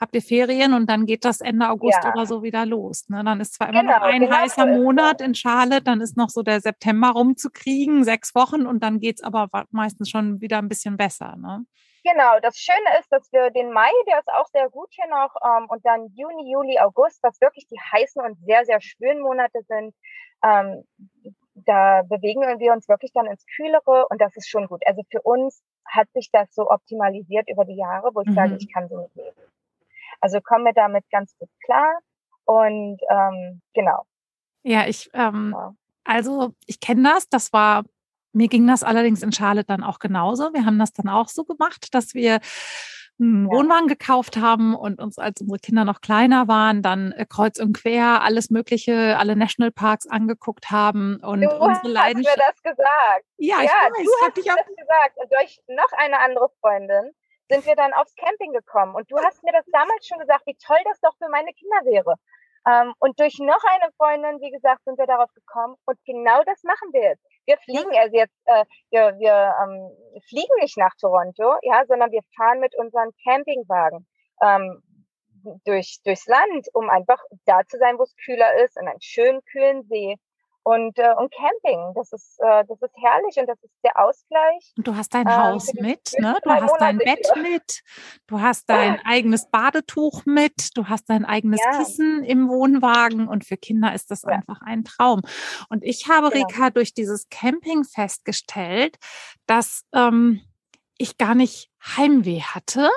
[0.00, 2.10] habt ihr Ferien und dann geht das Ende August ja.
[2.10, 3.06] oder so wieder los.
[3.10, 3.22] Ne?
[3.22, 6.16] Dann ist zwar immer genau, noch ein genau heißer so Monat in Charlotte, dann ist
[6.16, 10.70] noch so der September rumzukriegen, sechs Wochen und dann geht's aber meistens schon wieder ein
[10.70, 11.36] bisschen besser.
[11.36, 11.66] Ne?
[12.10, 15.34] Genau, das Schöne ist, dass wir den Mai, der ist auch sehr gut hier noch,
[15.44, 19.60] ähm, und dann Juni, Juli, August, was wirklich die heißen und sehr, sehr schwülen Monate
[19.68, 19.94] sind,
[20.42, 20.84] ähm,
[21.54, 24.82] da bewegen wir uns wirklich dann ins Kühlere und das ist schon gut.
[24.86, 28.34] Also für uns hat sich das so optimalisiert über die Jahre, wo ich mhm.
[28.34, 29.42] sage, ich kann so mit leben.
[30.20, 31.98] Also kommen wir damit ganz gut klar
[32.44, 34.04] und ähm, genau.
[34.62, 35.74] Ja, ich, ähm, ja.
[36.04, 37.84] also ich kenne das, das war
[38.32, 40.52] mir ging das allerdings in Charlotte dann auch genauso.
[40.52, 42.40] Wir haben das dann auch so gemacht, dass wir
[43.20, 43.56] einen ja.
[43.56, 47.76] Wohnwagen gekauft haben und uns, als unsere Kinder noch kleiner waren, dann äh, kreuz und
[47.76, 52.36] quer alles Mögliche, alle Nationalparks angeguckt haben und du unsere Leidenschaft.
[52.36, 53.24] Du hast mir das gesagt.
[53.38, 55.16] Ja, ich ja, weiß, du hast mir das gesagt.
[55.16, 57.12] Und durch noch eine andere Freundin
[57.50, 58.94] sind wir dann aufs Camping gekommen.
[58.94, 61.80] Und du hast mir das damals schon gesagt, wie toll das doch für meine Kinder
[61.84, 62.14] wäre.
[62.66, 65.76] Ähm, und durch noch eine Freundin, wie gesagt, sind wir darauf gekommen.
[65.86, 67.24] Und genau das machen wir jetzt.
[67.48, 72.20] Wir fliegen also jetzt, äh, wir, wir ähm, fliegen nicht nach Toronto, ja, sondern wir
[72.36, 74.06] fahren mit unseren Campingwagen
[74.42, 74.82] ähm,
[75.64, 79.40] durch, durchs Land, um einfach da zu sein, wo es kühler ist, in einen schönen,
[79.50, 80.16] kühlen See
[80.62, 81.92] und, äh, und Camping.
[81.94, 84.72] Das ist, äh, das ist herrlich und das ist der Ausgleich.
[84.76, 86.38] Und du hast dein ähm, Haus mit, ne?
[86.42, 87.42] Du hast Monate dein Bett hier.
[87.42, 87.82] mit,
[88.26, 91.78] du hast dein eigenes Badetuch mit, du hast dein eigenes ja.
[91.78, 94.30] Kissen im Wohnwagen und für Kinder ist das ja.
[94.30, 95.22] einfach ein Traum.
[95.68, 96.46] Und ich habe, genau.
[96.46, 98.96] Rika, durch dieses Camping festgestellt,
[99.46, 100.40] dass ähm,
[100.98, 102.90] ich gar nicht Heimweh hatte.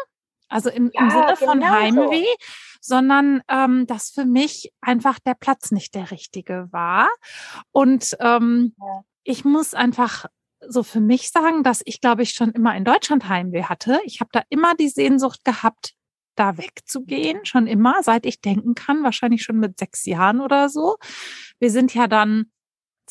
[0.51, 2.25] Also im, ja, im Sinne von genau Heimweh,
[2.79, 7.09] so sondern ähm, dass für mich einfach der Platz nicht der richtige war.
[7.71, 9.03] Und ähm, ja.
[9.23, 10.25] ich muss einfach
[10.67, 13.99] so für mich sagen, dass ich, glaube ich, schon immer in Deutschland Heimweh hatte.
[14.05, 15.93] Ich habe da immer die Sehnsucht gehabt,
[16.35, 20.97] da wegzugehen, schon immer, seit ich denken kann, wahrscheinlich schon mit sechs Jahren oder so.
[21.59, 22.51] Wir sind ja dann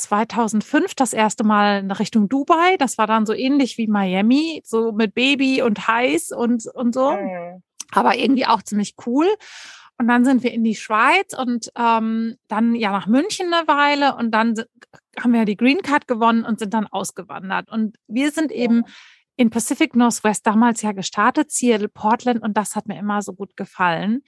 [0.00, 2.76] 2005 das erste Mal in Richtung Dubai.
[2.78, 7.12] Das war dann so ähnlich wie Miami, so mit Baby und heiß und, und so.
[7.12, 9.26] Mhm aber irgendwie auch ziemlich cool.
[9.98, 14.16] Und dann sind wir in die Schweiz und ähm, dann ja nach München eine Weile
[14.16, 14.54] und dann
[15.20, 17.70] haben wir die Green Card gewonnen und sind dann ausgewandert.
[17.70, 18.84] Und wir sind eben
[19.36, 23.56] in Pacific Northwest damals ja gestartet, Seattle, Portland und das hat mir immer so gut
[23.56, 24.22] gefallen.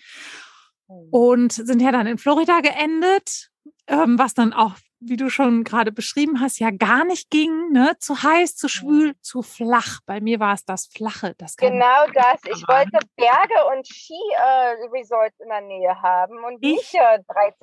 [0.89, 1.09] Oh.
[1.11, 3.49] Und sind ja dann in Florida geendet,
[3.87, 4.75] ähm, was dann auch
[5.05, 7.97] wie du schon gerade beschrieben hast, ja gar nicht ging, ne?
[7.99, 10.01] Zu heiß, zu schwül, zu flach.
[10.07, 11.35] Bei mir war es das Flache.
[11.39, 12.41] Das genau das.
[12.45, 16.77] Ich wollte Berge und Ski-Resorts äh, in der Nähe haben und ich?
[16.77, 17.19] nicht äh,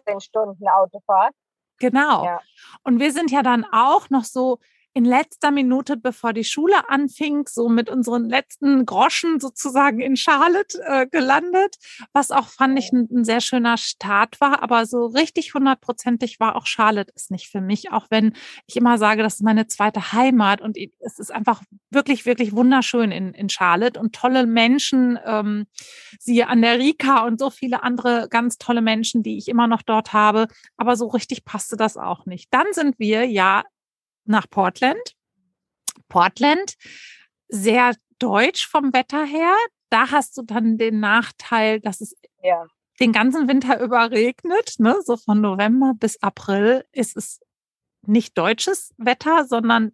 [0.05, 1.33] 13 Stunden Autofahrt.
[1.79, 2.25] Genau.
[2.25, 2.41] Ja.
[2.83, 4.59] Und wir sind ja dann auch noch so
[4.93, 10.79] in letzter Minute, bevor die Schule anfing, so mit unseren letzten Groschen sozusagen in Charlotte
[10.83, 11.75] äh, gelandet,
[12.11, 14.63] was auch fand ich ein, ein, sehr schöner Start war.
[14.63, 18.33] Aber so richtig hundertprozentig war auch Charlotte ist nicht für mich, auch wenn
[18.65, 23.11] ich immer sage, das ist meine zweite Heimat und es ist einfach wirklich, wirklich wunderschön
[23.11, 25.67] in, in Charlotte und tolle Menschen, ähm,
[26.19, 29.83] siehe an der Rika und so viele andere ganz tolle Menschen, die ich immer noch
[29.83, 30.47] dort habe.
[30.77, 32.47] Aber so richtig passte das auch nicht.
[32.51, 33.63] Dann sind wir ja
[34.29, 35.15] nach Portland.
[36.07, 36.75] Portland,
[37.47, 39.53] sehr deutsch vom Wetter her.
[39.89, 42.65] Da hast du dann den Nachteil, dass es ja.
[42.99, 44.75] den ganzen Winter über regnet.
[44.79, 44.95] Ne?
[45.03, 47.39] So von November bis April ist es
[48.05, 49.91] nicht deutsches Wetter, sondern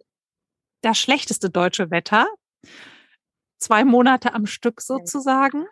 [0.82, 2.28] das schlechteste deutsche Wetter.
[3.58, 5.66] Zwei Monate am Stück sozusagen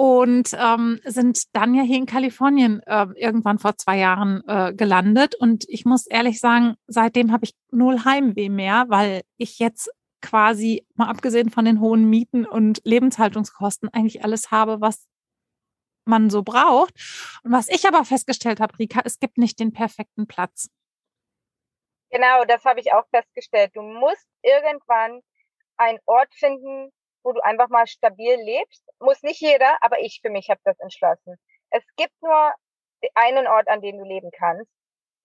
[0.00, 5.34] und ähm, sind dann ja hier in Kalifornien äh, irgendwann vor zwei Jahren äh, gelandet.
[5.34, 9.90] Und ich muss ehrlich sagen, seitdem habe ich null Heimweh mehr, weil ich jetzt
[10.22, 15.06] quasi, mal abgesehen von den hohen Mieten und Lebenshaltungskosten, eigentlich alles habe, was
[16.06, 16.94] man so braucht.
[17.44, 20.70] Und was ich aber festgestellt habe, Rika, es gibt nicht den perfekten Platz.
[22.08, 23.72] Genau, das habe ich auch festgestellt.
[23.74, 25.20] Du musst irgendwann
[25.76, 26.90] einen Ort finden,
[27.22, 28.84] wo du einfach mal stabil lebst.
[29.00, 31.36] Muss nicht jeder, aber ich für mich habe das entschlossen.
[31.70, 32.54] Es gibt nur
[33.14, 34.70] einen Ort, an dem du leben kannst.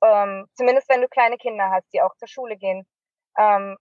[0.04, 2.88] Ähm, zumindest wenn du kleine Kinder hast, die auch zur Schule gehen.
[3.38, 3.78] Ähm,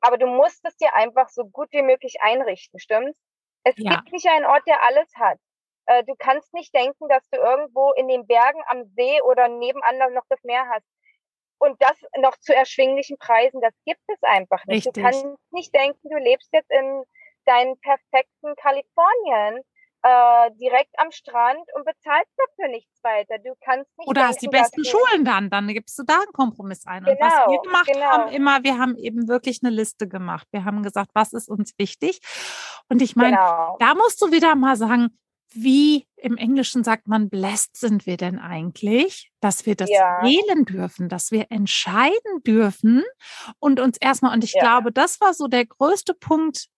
[0.00, 3.18] aber du musst es dir einfach so gut wie möglich einrichten, stimmt's?
[3.64, 3.90] Es ja.
[3.90, 5.38] gibt nicht einen Ort, der alles hat.
[5.86, 10.12] Äh, du kannst nicht denken, dass du irgendwo in den Bergen am See oder nebenan
[10.12, 10.86] noch das Meer hast.
[11.58, 14.86] Und das noch zu erschwinglichen Preisen, das gibt es einfach nicht.
[14.86, 14.94] Richtig.
[14.94, 17.04] Du kannst nicht denken, du lebst jetzt in
[17.46, 19.62] deinen perfekten Kalifornien
[20.02, 23.38] äh, direkt am Strand und bezahlst dafür nichts weiter.
[23.38, 24.08] Du kannst nicht.
[24.08, 27.04] Oder hast die besten Schulen dann, dann gibst du da einen Kompromiss ein.
[27.04, 28.06] Genau, und was wir genau, gemacht genau.
[28.06, 30.48] haben, immer, wir haben eben wirklich eine Liste gemacht.
[30.50, 32.20] Wir haben gesagt, was ist uns wichtig?
[32.88, 33.76] Und ich meine, genau.
[33.78, 35.16] da musst du wieder mal sagen,
[35.54, 40.20] wie im Englischen sagt man, blessed sind wir denn eigentlich, dass wir das ja.
[40.22, 43.04] wählen dürfen, dass wir entscheiden dürfen
[43.58, 44.62] und uns erstmal, und ich ja.
[44.62, 46.68] glaube, das war so der größte Punkt,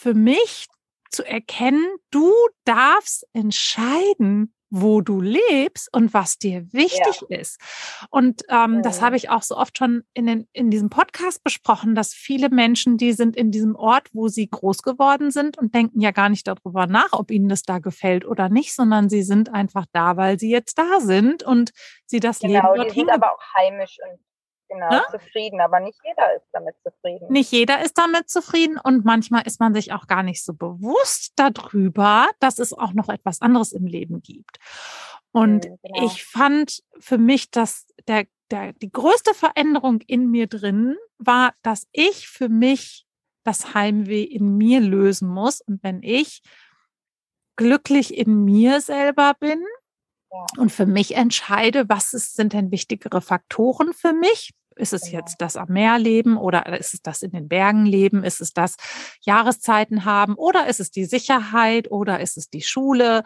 [0.00, 0.66] für mich
[1.10, 2.32] zu erkennen, du
[2.64, 7.38] darfst entscheiden, wo du lebst und was dir wichtig ja.
[7.38, 7.60] ist.
[8.08, 8.80] Und ähm, ja.
[8.82, 12.48] das habe ich auch so oft schon in, den, in diesem Podcast besprochen, dass viele
[12.48, 16.28] Menschen, die sind in diesem Ort, wo sie groß geworden sind und denken ja gar
[16.28, 20.16] nicht darüber nach, ob ihnen das da gefällt oder nicht, sondern sie sind einfach da,
[20.16, 21.72] weil sie jetzt da sind und
[22.06, 24.20] sie das genau, Leben dort die sind aber auch heimisch und
[24.70, 25.02] Genau, ne?
[25.10, 27.26] zufrieden, aber nicht jeder ist damit zufrieden.
[27.28, 31.32] Nicht jeder ist damit zufrieden und manchmal ist man sich auch gar nicht so bewusst
[31.34, 34.58] darüber, dass es auch noch etwas anderes im Leben gibt.
[35.32, 36.06] Und mhm, genau.
[36.06, 41.88] ich fand für mich, dass der, der, die größte Veränderung in mir drin war, dass
[41.90, 43.06] ich für mich
[43.42, 45.60] das Heimweh in mir lösen muss.
[45.60, 46.42] Und wenn ich
[47.56, 49.64] glücklich in mir selber bin,
[50.56, 55.40] und für mich entscheide, was ist, sind denn wichtigere Faktoren für mich, ist es jetzt
[55.40, 58.24] das am Meer leben oder ist es das in den Bergen leben?
[58.24, 58.76] Ist es das
[59.22, 63.22] Jahreszeiten haben oder ist es die Sicherheit oder ist es die Schule?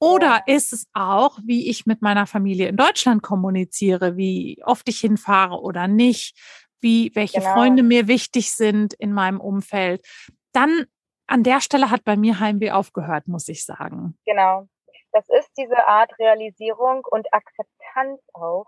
[0.00, 5.00] Oder ist es auch, wie ich mit meiner Familie in Deutschland kommuniziere, wie oft ich
[5.00, 6.36] hinfahre oder nicht,
[6.80, 7.54] wie welche genau.
[7.54, 10.06] Freunde mir wichtig sind in meinem Umfeld?
[10.52, 10.86] Dann
[11.26, 14.18] an der Stelle hat bei mir Heimweh aufgehört, muss ich sagen.
[14.26, 14.68] Genau.
[15.12, 18.66] Das ist diese Art Realisierung und Akzeptanz auch,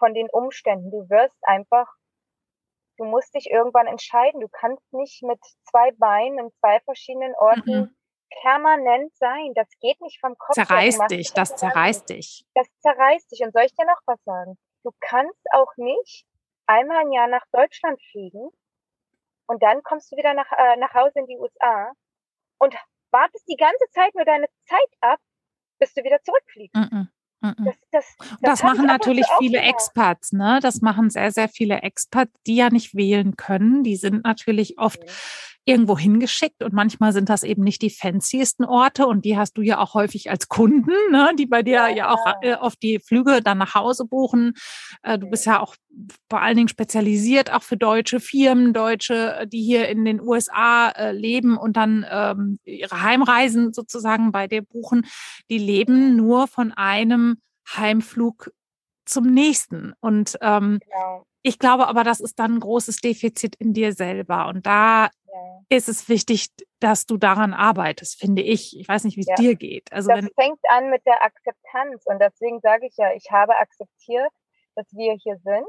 [0.00, 0.90] von den Umständen.
[0.90, 1.86] Du wirst einfach,
[2.96, 4.40] du musst dich irgendwann entscheiden.
[4.40, 5.38] Du kannst nicht mit
[5.70, 7.96] zwei Beinen in zwei verschiedenen Orten mhm.
[8.42, 9.52] permanent sein.
[9.54, 10.54] Das geht nicht vom Kopf.
[10.54, 12.44] Zerreißt dich, das zerreißt dich.
[12.54, 13.42] Das zerreißt dich.
[13.44, 14.58] Und soll ich dir noch was sagen?
[14.82, 16.26] Du kannst auch nicht
[16.66, 18.50] einmal im Jahr nach Deutschland fliegen
[19.46, 21.92] und dann kommst du wieder nach, äh, nach Hause in die USA
[22.58, 22.74] und
[23.10, 25.20] wartest die ganze Zeit nur deine Zeit ab,
[25.78, 26.74] bis du wieder zurückfliegst.
[26.74, 27.08] Mhm.
[27.40, 27.54] Das,
[27.90, 30.58] das, das, das machen natürlich viele Expats, ne?
[30.62, 33.82] Das machen sehr, sehr viele Expats, die ja nicht wählen können.
[33.82, 35.10] Die sind natürlich oft okay
[35.70, 39.62] irgendwo hingeschickt und manchmal sind das eben nicht die fanciesten Orte und die hast du
[39.62, 42.98] ja auch häufig als Kunden, ne, die bei dir ja, ja auch äh, auf die
[42.98, 44.54] Flüge dann nach Hause buchen.
[45.02, 45.76] Äh, du bist ja auch
[46.28, 51.12] vor allen Dingen spezialisiert auch für deutsche Firmen, Deutsche, die hier in den USA äh,
[51.12, 55.06] leben und dann ähm, ihre Heimreisen sozusagen bei dir buchen.
[55.50, 57.36] Die leben nur von einem
[57.76, 58.50] Heimflug
[59.04, 59.92] zum nächsten.
[60.00, 61.26] Und ähm, genau.
[61.42, 64.48] ich glaube aber, das ist dann ein großes Defizit in dir selber.
[64.48, 65.10] Und da
[65.68, 66.48] ist es wichtig,
[66.80, 68.78] dass du daran arbeitest, finde ich.
[68.78, 69.34] Ich weiß nicht, wie es ja.
[69.36, 69.92] dir geht.
[69.92, 74.32] Also das fängt an mit der Akzeptanz und deswegen sage ich ja, ich habe akzeptiert,
[74.74, 75.66] dass wir hier sind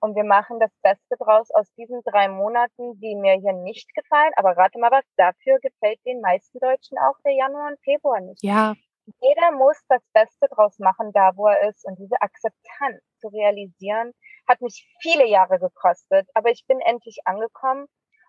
[0.00, 4.32] und wir machen das Beste draus aus diesen drei Monaten, die mir hier nicht gefallen.
[4.36, 8.42] Aber rate mal was, dafür gefällt den meisten Deutschen auch der Januar und Februar nicht.
[8.42, 8.74] Ja.
[9.20, 11.84] Jeder muss das Beste draus machen, da wo er ist.
[11.84, 14.12] Und diese Akzeptanz zu realisieren,
[14.46, 16.28] hat mich viele Jahre gekostet.
[16.34, 17.86] Aber ich bin endlich angekommen.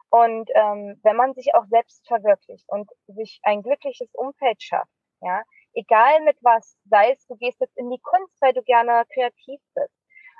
[0.09, 4.91] Und ähm, wenn man sich auch selbst verwirklicht und sich ein glückliches Umfeld schafft,
[5.21, 5.43] ja,
[5.73, 9.61] egal mit was, sei es, du gehst jetzt in die Kunst, weil du gerne kreativ
[9.75, 9.93] bist,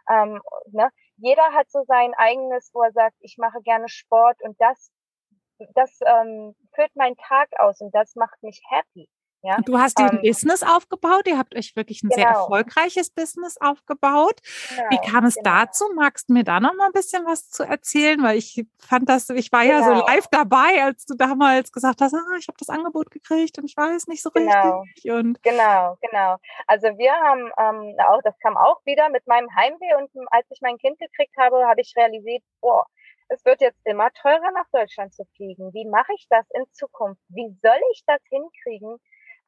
[0.09, 0.89] ähm, ne?
[1.17, 4.91] Jeder hat so sein eigenes, wo er sagt, ich mache gerne Sport und das,
[5.75, 9.09] das ähm, füllt meinen Tag aus und das macht mich happy.
[9.41, 9.55] Ja?
[9.57, 12.15] Und du hast dir ein ähm, Business aufgebaut, ihr habt euch wirklich ein genau.
[12.15, 14.41] sehr erfolgreiches Business aufgebaut.
[14.69, 15.49] Genau, Wie kam es genau.
[15.49, 15.85] dazu?
[15.95, 18.21] Magst du mir da noch mal ein bisschen was zu erzählen?
[18.21, 20.07] Weil ich fand das, ich war ja so genau.
[20.07, 23.77] live dabei, als du damals gesagt hast, ah, ich habe das Angebot gekriegt und ich
[23.77, 24.81] weiß nicht so genau.
[24.81, 25.11] richtig.
[25.11, 26.35] Und genau, genau.
[26.67, 30.59] Also wir haben ähm, auch, das kam auch wieder mit meinem Heimweh und als ich
[30.61, 32.85] mein Kind gekriegt habe, habe ich realisiert, boah,
[33.29, 35.71] es wird jetzt immer teurer nach Deutschland zu fliegen.
[35.73, 37.21] Wie mache ich das in Zukunft?
[37.29, 38.97] Wie soll ich das hinkriegen?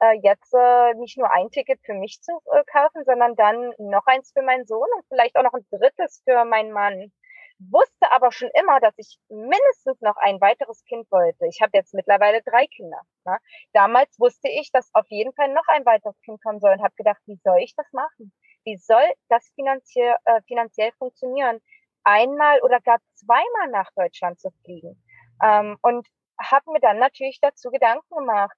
[0.01, 4.05] Äh, jetzt äh, nicht nur ein Ticket für mich zu äh, kaufen, sondern dann noch
[4.07, 7.11] eins für meinen Sohn und vielleicht auch noch ein drittes für meinen Mann.
[7.59, 11.45] Wusste aber schon immer, dass ich mindestens noch ein weiteres Kind wollte.
[11.45, 12.99] Ich habe jetzt mittlerweile drei Kinder.
[13.23, 13.37] Ne?
[13.73, 16.95] Damals wusste ich, dass auf jeden Fall noch ein weiteres Kind kommen soll und habe
[16.95, 18.33] gedacht, wie soll ich das machen?
[18.63, 21.61] Wie soll das finanziell, äh, finanziell funktionieren?
[22.03, 25.03] Einmal oder gar zweimal nach Deutschland zu fliegen.
[25.43, 26.07] Ähm, und
[26.39, 28.57] habe mir dann natürlich dazu Gedanken gemacht.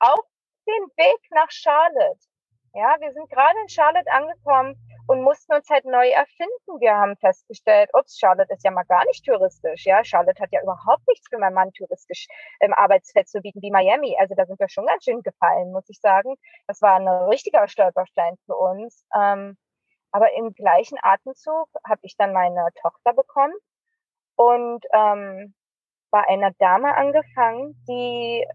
[0.00, 0.24] Auch
[0.70, 2.20] den Weg nach Charlotte.
[2.74, 4.76] Ja, wir sind gerade in Charlotte angekommen
[5.08, 6.80] und mussten uns halt neu erfinden.
[6.80, 9.84] Wir haben festgestellt, ups, Charlotte ist ja mal gar nicht touristisch.
[9.84, 12.28] Ja, Charlotte hat ja überhaupt nichts für meinen Mann touristisch
[12.60, 14.16] im Arbeitsfeld zu bieten wie Miami.
[14.20, 16.36] Also da sind wir schon ganz schön gefallen, muss ich sagen.
[16.68, 19.04] Das war ein richtiger Stolperstein für uns.
[19.16, 19.56] Ähm,
[20.12, 23.54] aber im gleichen Atemzug habe ich dann meine Tochter bekommen
[24.36, 25.54] und ähm,
[26.10, 28.46] bei einer Dame angefangen, die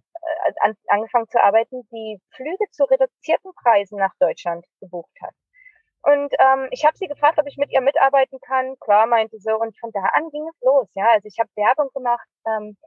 [0.61, 5.33] an, angefangen zu arbeiten, die Flüge zu reduzierten Preisen nach Deutschland gebucht hat.
[6.05, 8.77] Und ähm, ich habe sie gefragt, ob ich mit ihr mitarbeiten kann.
[8.79, 9.51] Klar, meinte sie.
[9.51, 10.87] Und von da an ging es los.
[10.93, 12.77] Ja, also ich habe Werbung gemacht, ähm,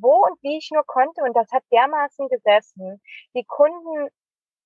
[0.00, 1.22] wo und wie ich nur konnte.
[1.22, 3.00] Und das hat dermaßen gesessen.
[3.36, 4.08] Die Kunden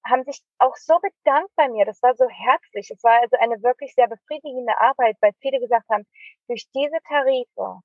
[0.06, 1.84] haben sich auch so bedankt bei mir.
[1.84, 2.90] Das war so herzlich.
[2.90, 6.06] Es war also eine wirklich sehr befriedigende Arbeit, weil viele gesagt haben,
[6.46, 7.80] durch diese Tarife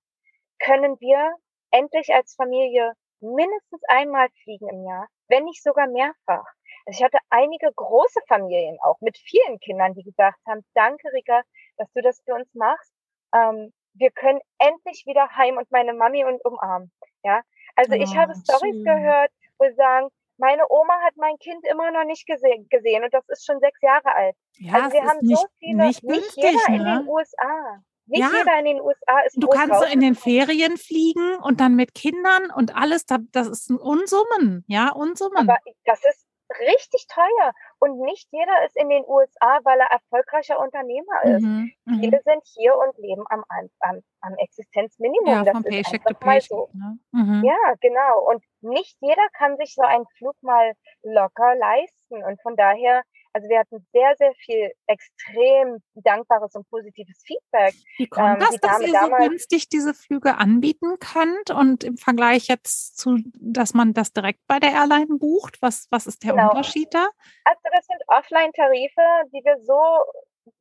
[0.59, 1.35] können wir
[1.71, 6.45] endlich als Familie mindestens einmal fliegen im Jahr, wenn nicht sogar mehrfach.
[6.85, 11.41] Also ich hatte einige große Familien auch mit vielen Kindern, die gesagt haben, danke Rika,
[11.77, 12.93] dass du das für uns machst.
[13.33, 16.91] Ähm, wir können endlich wieder heim und meine Mami und umarmen.
[17.23, 17.41] Ja,
[17.75, 21.91] also oh, ich habe Stories gehört, wo sie sagen, meine Oma hat mein Kind immer
[21.91, 24.35] noch nicht gesehen, gesehen und das ist schon sechs Jahre alt.
[24.57, 26.75] Ja, also wir haben nicht, so viele, nicht, nicht jeder ne?
[26.75, 27.83] in den USA.
[28.13, 28.29] Nicht ja.
[28.31, 31.95] jeder in den USA ist Du kannst so in den Ferien fliegen und dann mit
[31.95, 35.49] Kindern und alles, das ist ein Unsummen, ja, Unsummen.
[35.49, 36.27] Aber das ist
[36.59, 41.41] richtig teuer und nicht jeder ist in den USA, weil er erfolgreicher Unternehmer ist.
[41.41, 41.99] Mhm, mhm.
[41.99, 43.43] Viele sind hier und leben am,
[43.79, 45.27] am, am Existenzminimum.
[45.27, 46.49] Ja, das vom Paycheck to Paycheck.
[46.49, 46.69] So.
[46.73, 46.99] Ne?
[47.13, 47.43] Mhm.
[47.43, 48.29] Ja, genau.
[48.29, 52.23] Und nicht jeder kann sich so einen Flug mal locker leisten.
[52.23, 53.01] Und von daher
[53.33, 57.73] also wir hatten sehr, sehr viel extrem dankbares und positives Feedback.
[57.97, 62.47] Wie kommt ähm, das, dass ihr so günstig diese Flüge anbieten könnt und im Vergleich
[62.47, 65.61] jetzt zu, dass man das direkt bei der Airline bucht?
[65.61, 66.51] Was, was ist der genau.
[66.51, 67.09] Unterschied da?
[67.45, 69.01] Also das sind Offline-Tarife,
[69.33, 69.81] die wir so,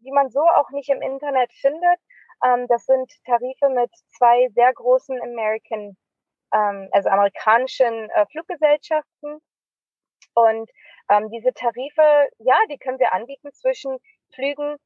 [0.01, 1.99] die man so auch nicht im Internet findet.
[2.43, 5.97] Ähm, das sind Tarife mit zwei sehr großen American,
[6.55, 9.41] ähm, also amerikanischen äh, Fluggesellschaften.
[10.35, 10.71] Und
[11.09, 13.99] ähm, diese Tarife, ja, die können wir anbieten zwischen
[14.35, 14.77] Flügen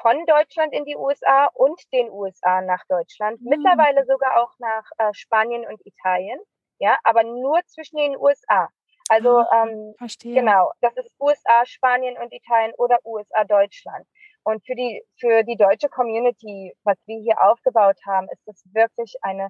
[0.00, 3.50] von Deutschland in die USA und den USA nach Deutschland, mhm.
[3.50, 6.38] mittlerweile sogar auch nach äh, Spanien und Italien,
[6.78, 8.68] ja, aber nur zwischen den USA.
[9.08, 10.34] Also ah, ähm, verstehe.
[10.34, 14.06] genau, das ist USA, Spanien und Italien oder USA, Deutschland.
[14.44, 19.14] Und für die für die deutsche Community, was wir hier aufgebaut haben, ist das wirklich
[19.22, 19.48] eine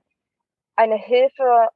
[0.77, 1.69] eine Hilfe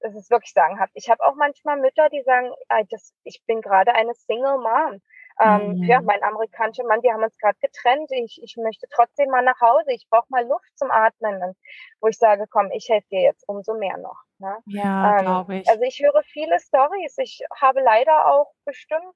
[0.00, 0.92] es ist wirklich sagenhaft.
[0.94, 2.50] Ich habe auch manchmal Mütter, die sagen,
[2.90, 5.00] das, ich bin gerade eine Single Mom.
[5.40, 5.84] Ähm, mhm.
[5.84, 8.10] Ja, mein amerikanischer Mann, die haben uns gerade getrennt.
[8.10, 9.92] Ich, ich möchte trotzdem mal nach Hause.
[9.92, 11.42] Ich brauche mal Luft zum Atmen.
[11.42, 11.56] Und
[12.00, 14.20] wo ich sage, komm, ich helfe dir jetzt umso mehr noch.
[14.38, 14.58] Ne?
[14.66, 15.68] Ja, ähm, glaube ich.
[15.68, 17.16] Also ich höre viele Stories.
[17.18, 19.14] Ich habe leider auch bestimmt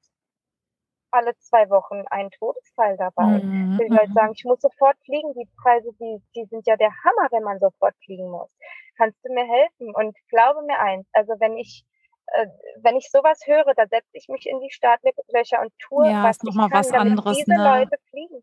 [1.10, 3.42] alle zwei Wochen einen Todesfall dabei.
[3.42, 3.78] Mhm.
[3.80, 4.14] Die Leute mhm.
[4.14, 5.32] sagen, ich muss sofort fliegen.
[5.34, 8.50] Die Preise, die, die sind ja der Hammer, wenn man sofort fliegen muss.
[8.96, 9.94] Kannst du mir helfen?
[9.94, 11.84] Und glaube mir eins, also wenn ich
[12.26, 12.46] äh,
[12.80, 16.42] wenn ich sowas höre, da setze ich mich in die Startlöcher und tue, ja, was
[16.42, 17.80] noch mal was anderes, diese ne?
[17.80, 18.42] Leute fliegen.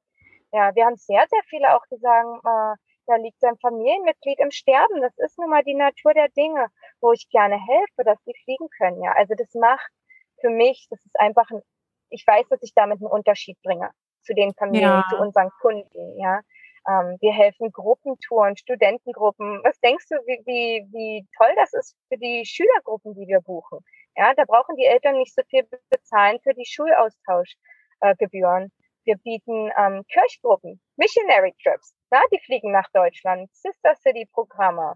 [0.54, 2.76] Ja, wir haben sehr, sehr viele auch, die sagen, äh,
[3.08, 5.02] da liegt sein Familienmitglied im Sterben.
[5.02, 6.68] Das ist nun mal die Natur der Dinge,
[7.00, 9.02] wo ich gerne helfe, dass die fliegen können.
[9.02, 9.92] Ja, also das macht
[10.40, 11.62] für mich, das ist einfach ein,
[12.10, 13.92] ich weiß, dass ich damit einen Unterschied bringe
[14.24, 15.08] zu den Familien, ja.
[15.10, 16.20] zu unseren Kunden.
[16.20, 16.42] Ja,
[16.88, 19.62] ähm, wir helfen Gruppentouren, Studentengruppen.
[19.64, 23.80] Was denkst du, wie, wie, wie toll das ist für die Schülergruppen, die wir buchen?
[24.16, 28.66] Ja, da brauchen die Eltern nicht so viel bezahlen für die Schulaustauschgebühren.
[28.66, 28.70] Äh,
[29.04, 31.96] wir bieten ähm, Kirchgruppen, Missionary Trips.
[32.12, 34.94] Na, die fliegen nach Deutschland, Sister City Programme.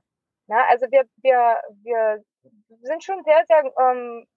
[0.47, 2.23] Na, also wir, wir, wir
[2.81, 4.27] sind schon sehr, sehr ähm,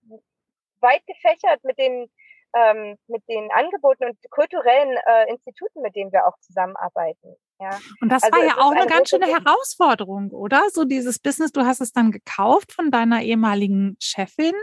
[0.81, 2.11] weit gefächert mit den
[2.55, 7.37] ähm, mit den Angeboten und kulturellen äh, Instituten, mit denen wir auch zusammenarbeiten.
[7.61, 7.71] Ja.
[8.01, 10.63] Und das also war ja auch eine ganz schöne Herausforderung, oder?
[10.71, 14.55] So dieses Business, du hast es dann gekauft von deiner ehemaligen Chefin.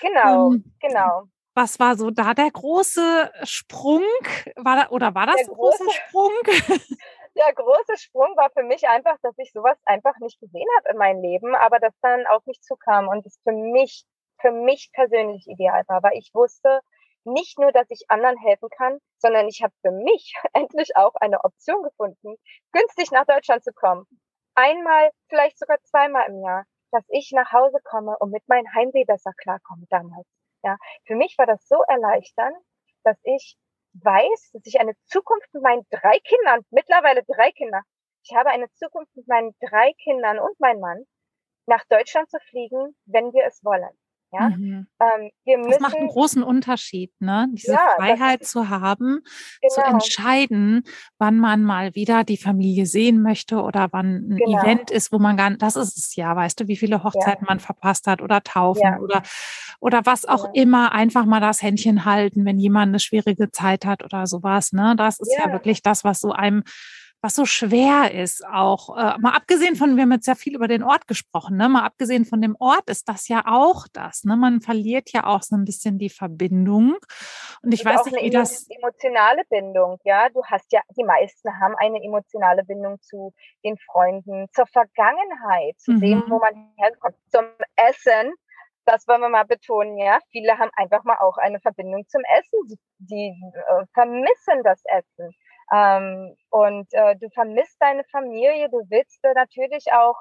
[0.00, 1.24] Genau, ähm, genau.
[1.54, 4.04] Was war so da der große Sprung?
[4.56, 6.32] War da, oder war das der ein große Sprung?
[7.36, 10.98] der große Sprung war für mich einfach, dass ich sowas einfach nicht gesehen habe in
[10.98, 14.04] meinem Leben, aber das dann auf mich zukam und es für mich,
[14.40, 16.80] für mich persönlich ideal war, weil ich wusste,
[17.24, 21.44] nicht nur, dass ich anderen helfen kann, sondern ich habe für mich endlich auch eine
[21.44, 22.36] Option gefunden,
[22.72, 24.06] günstig nach Deutschland zu kommen.
[24.54, 29.04] Einmal, vielleicht sogar zweimal im Jahr, dass ich nach Hause komme und mit meinem Heimweh
[29.04, 30.26] besser klarkomme damals.
[30.62, 32.56] Ja, für mich war das so erleichternd,
[33.02, 33.56] dass ich
[33.94, 37.82] weiß, dass ich eine Zukunft mit meinen drei Kindern, mittlerweile drei Kinder,
[38.24, 41.04] ich habe eine Zukunft mit meinen drei Kindern und meinem Mann,
[41.66, 43.98] nach Deutschland zu fliegen, wenn wir es wollen.
[44.32, 44.86] Ja, mhm.
[44.98, 47.48] ähm, wir müssen, das macht einen großen Unterschied, ne?
[47.52, 49.20] Diese ja, Freiheit ist, zu haben,
[49.60, 49.74] genau.
[49.74, 50.84] zu entscheiden,
[51.18, 54.62] wann man mal wieder die Familie sehen möchte oder wann ein genau.
[54.62, 57.50] Event ist, wo man gar das ist es ja, weißt du, wie viele Hochzeiten ja.
[57.50, 58.98] man verpasst hat oder Taufen ja.
[59.00, 59.22] oder,
[59.80, 64.02] oder was auch immer, einfach mal das Händchen halten, wenn jemand eine schwierige Zeit hat
[64.02, 64.94] oder sowas, ne?
[64.96, 66.62] Das ist ja, wirklich das, was so einem
[67.22, 68.96] was so schwer ist auch.
[68.96, 71.68] Äh, mal abgesehen von, wir haben jetzt sehr viel über den Ort gesprochen, ne?
[71.68, 74.24] Mal abgesehen von dem Ort ist das ja auch das.
[74.24, 74.36] Ne?
[74.36, 76.96] Man verliert ja auch so ein bisschen die Verbindung.
[77.62, 78.66] Und ich und weiß nicht, wie das.
[78.68, 80.28] Emotionale Bindung, ja.
[80.30, 83.32] Du hast ja, die meisten haben eine emotionale Bindung zu
[83.64, 86.00] den Freunden, zur Vergangenheit, zu mhm.
[86.00, 87.44] dem, wo man herkommt, zum
[87.76, 88.34] Essen.
[88.84, 90.18] Das wollen wir mal betonen, ja.
[90.32, 92.58] Viele haben einfach mal auch eine Verbindung zum Essen.
[92.68, 95.32] Die, die äh, vermissen das Essen.
[95.72, 100.16] Ähm, und äh, du vermisst deine Familie, du willst natürlich auch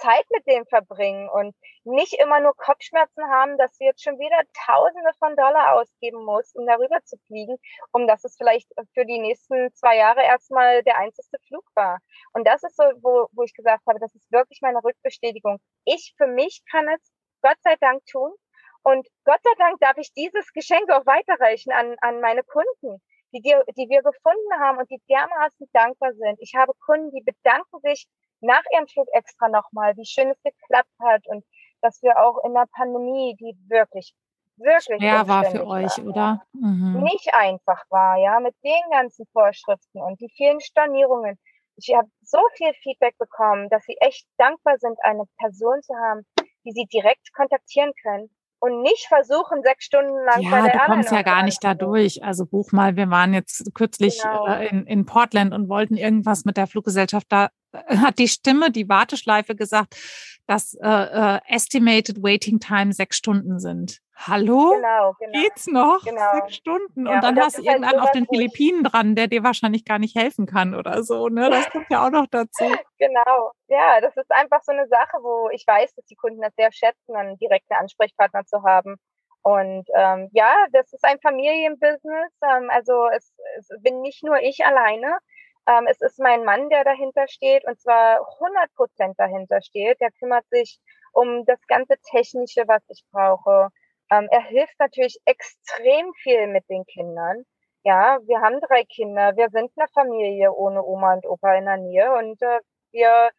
[0.00, 4.40] Zeit mit dem verbringen und nicht immer nur Kopfschmerzen haben, dass du jetzt schon wieder
[4.66, 7.56] Tausende von Dollar ausgeben musst, um darüber zu fliegen,
[7.92, 11.98] um dass es vielleicht für die nächsten zwei Jahre erstmal der einzige Flug war.
[12.32, 15.58] Und das ist so, wo, wo ich gesagt habe, das ist wirklich meine Rückbestätigung.
[15.84, 18.32] Ich für mich kann es Gott sei Dank tun.
[18.82, 23.42] Und Gott sei Dank darf ich dieses Geschenk auch weiterreichen an, an meine Kunden die,
[23.42, 26.38] wir, die wir gefunden haben und die dermaßen dankbar sind.
[26.40, 28.06] Ich habe Kunden, die bedanken sich
[28.40, 31.44] nach ihrem Flug extra nochmal, wie schön es geklappt hat und
[31.82, 34.14] dass wir auch in der Pandemie, die wirklich,
[34.56, 36.42] wirklich schwer war für euch, war, oder?
[36.52, 37.02] Mhm.
[37.02, 41.38] Nicht einfach war, ja, mit den ganzen Vorschriften und die vielen Stornierungen.
[41.76, 46.26] Ich habe so viel Feedback bekommen, dass sie echt dankbar sind, eine Person zu haben,
[46.64, 48.30] die sie direkt kontaktieren können
[48.60, 51.74] und nicht versuchen, sechs Stunden lang ja, bei der du kommst ja gar nicht da
[51.74, 52.22] durch.
[52.22, 54.46] Also buch mal, wir waren jetzt kürzlich genau.
[54.46, 57.26] äh, in, in Portland und wollten irgendwas mit der Fluggesellschaft.
[57.30, 59.96] Da äh, hat die Stimme, die Warteschleife gesagt,
[60.46, 64.00] dass äh, äh, estimated waiting time sechs Stunden sind.
[64.26, 64.74] Hallo?
[64.74, 65.40] Genau, genau.
[65.40, 66.04] Geht's noch?
[66.04, 66.32] Genau.
[66.34, 67.06] Sechs Stunden.
[67.06, 69.86] Ja, und dann und hast du irgendwann halt auf den Philippinen dran, der dir wahrscheinlich
[69.86, 71.28] gar nicht helfen kann oder so.
[71.28, 71.48] Ne?
[71.48, 72.64] Das kommt ja auch noch dazu.
[72.98, 73.52] Genau.
[73.68, 76.70] Ja, das ist einfach so eine Sache, wo ich weiß, dass die Kunden das sehr
[76.70, 78.96] schätzen, einen direkten Ansprechpartner zu haben.
[79.40, 82.32] Und ähm, ja, das ist ein Familienbusiness.
[82.42, 85.16] Ähm, also es, es bin nicht nur ich alleine.
[85.66, 89.98] Ähm, es ist mein Mann, der dahinter steht und zwar 100 Prozent dahinter steht.
[90.02, 90.78] Der kümmert sich
[91.12, 93.70] um das ganze Technische, was ich brauche
[94.10, 97.44] ähm, er hilft natürlich extrem viel mit den Kindern.
[97.84, 101.78] Ja, wir haben drei Kinder, wir sind eine Familie ohne Oma und Opa in der
[101.78, 102.60] Nähe und äh,
[102.92, 103.30] wir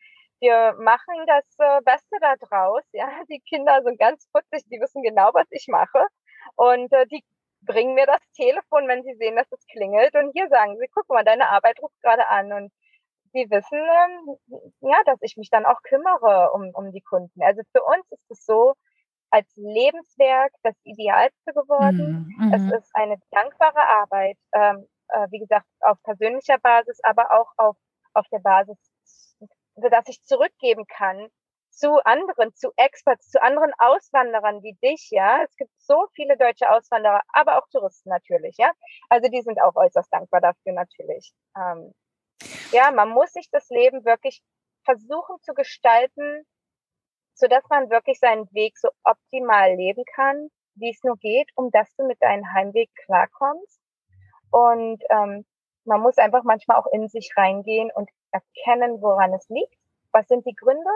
[0.42, 2.84] wir machen das äh, Beste da draus.
[2.94, 6.08] Ja, die Kinder sind ganz putzig, die wissen genau, was ich mache
[6.56, 7.24] und äh, die
[7.62, 11.08] bringen mir das Telefon, wenn sie sehen, dass es klingelt und hier sagen sie, guck
[11.10, 12.72] mal, deine Arbeit ruft gerade an und
[13.34, 14.38] sie wissen, ähm,
[14.82, 17.42] ja, dass ich mich dann auch kümmere um, um die Kunden.
[17.44, 18.74] Also für uns ist es so,
[19.32, 22.28] als Lebenswerk das Idealste geworden.
[22.38, 22.54] Mhm.
[22.54, 22.74] Es mhm.
[22.74, 27.78] ist eine dankbare Arbeit, ähm, äh, wie gesagt, auf persönlicher Basis, aber auch auf,
[28.14, 28.78] auf der Basis,
[29.76, 31.30] dass ich zurückgeben kann
[31.72, 35.44] zu anderen, zu Experts, zu anderen Auswanderern wie dich, ja.
[35.44, 38.72] Es gibt so viele deutsche Auswanderer, aber auch Touristen natürlich, ja.
[39.10, 41.34] Also die sind auch äußerst dankbar dafür natürlich.
[41.58, 41.94] Ähm,
[42.72, 44.44] ja, man muss sich das Leben wirklich
[44.84, 46.46] versuchen zu gestalten,
[47.42, 51.72] so dass man wirklich seinen Weg so optimal leben kann, wie es nur geht, um
[51.72, 53.82] dass du mit deinem Heimweg klarkommst.
[54.52, 55.46] Und ähm,
[55.86, 59.76] man muss einfach manchmal auch in sich reingehen und erkennen, woran es liegt.
[60.12, 60.90] Was sind die Gründe?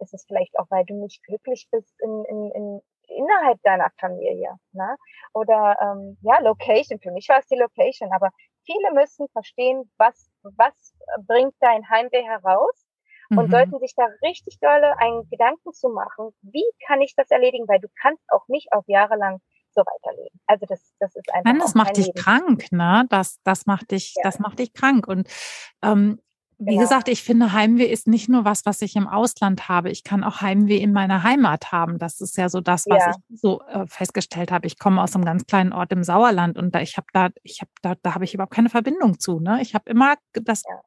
[0.00, 4.56] Ist es vielleicht auch, weil du nicht glücklich bist in, in, in, innerhalb deiner Familie?
[4.72, 4.96] Ne?
[5.32, 7.00] Oder ähm, ja, Location.
[7.00, 8.30] Für mich war es die Location, aber
[8.66, 10.94] viele müssen verstehen, was, was
[11.26, 12.89] bringt dein Heimweh heraus
[13.30, 13.50] und mhm.
[13.50, 17.80] sollten sich da richtig dolle einen Gedanken zu machen, wie kann ich das erledigen, weil
[17.80, 19.40] du kannst auch nicht auf Jahre lang
[19.72, 20.40] so weiterleben.
[20.46, 21.44] Also das, das ist einfach.
[21.44, 22.18] Nein, das macht dich Leben.
[22.18, 23.06] krank, ne?
[23.08, 24.22] Das, das macht dich, ja.
[24.24, 25.06] das macht dich krank.
[25.06, 25.28] Und
[25.82, 26.20] ähm,
[26.62, 26.82] wie genau.
[26.82, 29.88] gesagt, ich finde, Heimweh ist nicht nur was, was ich im Ausland habe.
[29.88, 31.98] Ich kann auch Heimweh in meiner Heimat haben.
[31.98, 33.14] Das ist ja so das, was ja.
[33.30, 34.66] ich so äh, festgestellt habe.
[34.66, 37.62] Ich komme aus einem ganz kleinen Ort im Sauerland und da ich habe da, ich
[37.62, 39.40] habe da, da habe ich überhaupt keine Verbindung zu.
[39.40, 39.62] Ne?
[39.62, 40.82] Ich habe immer das, ja.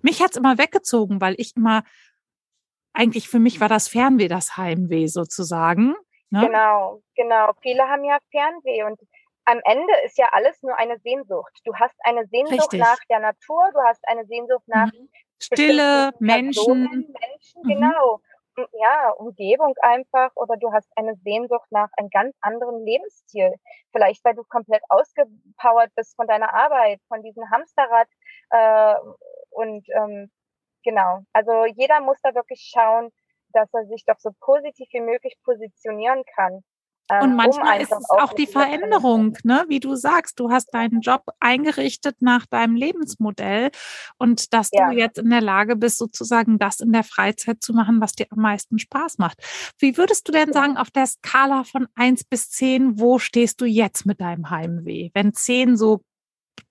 [0.00, 1.82] mich hat's immer weggezogen, weil ich immer
[2.94, 5.94] eigentlich für mich war das Fernweh das Heimweh sozusagen.
[6.30, 6.46] Ne?
[6.46, 7.52] Genau, genau.
[7.60, 8.98] Viele haben ja Fernweh und
[9.48, 11.60] am Ende ist ja alles nur eine Sehnsucht.
[11.64, 12.80] Du hast eine Sehnsucht Richtig.
[12.80, 15.08] nach der Natur, du hast eine Sehnsucht nach mhm.
[15.40, 16.82] Stille, Menschen.
[16.82, 17.68] Menschen, mhm.
[17.68, 18.20] genau.
[18.72, 23.54] Ja, Umgebung einfach oder du hast eine Sehnsucht nach einem ganz anderen Lebensstil.
[23.92, 28.08] Vielleicht, weil du komplett ausgepowert bist von deiner Arbeit, von diesem Hamsterrad
[28.50, 28.94] äh,
[29.50, 30.30] und ähm,
[30.82, 31.20] genau.
[31.32, 33.10] Also jeder muss da wirklich schauen,
[33.52, 36.64] dass er sich doch so positiv wie möglich positionieren kann.
[37.10, 39.64] Und ähm, manchmal um ist es auch die Veränderung, ne?
[39.68, 43.70] wie du sagst, du hast deinen Job eingerichtet nach deinem Lebensmodell
[44.18, 44.90] und dass ja.
[44.90, 48.26] du jetzt in der Lage bist, sozusagen das in der Freizeit zu machen, was dir
[48.30, 49.38] am meisten Spaß macht.
[49.78, 53.64] Wie würdest du denn sagen, auf der Skala von eins bis zehn, wo stehst du
[53.64, 55.10] jetzt mit deinem Heimweh?
[55.14, 56.02] Wenn zehn so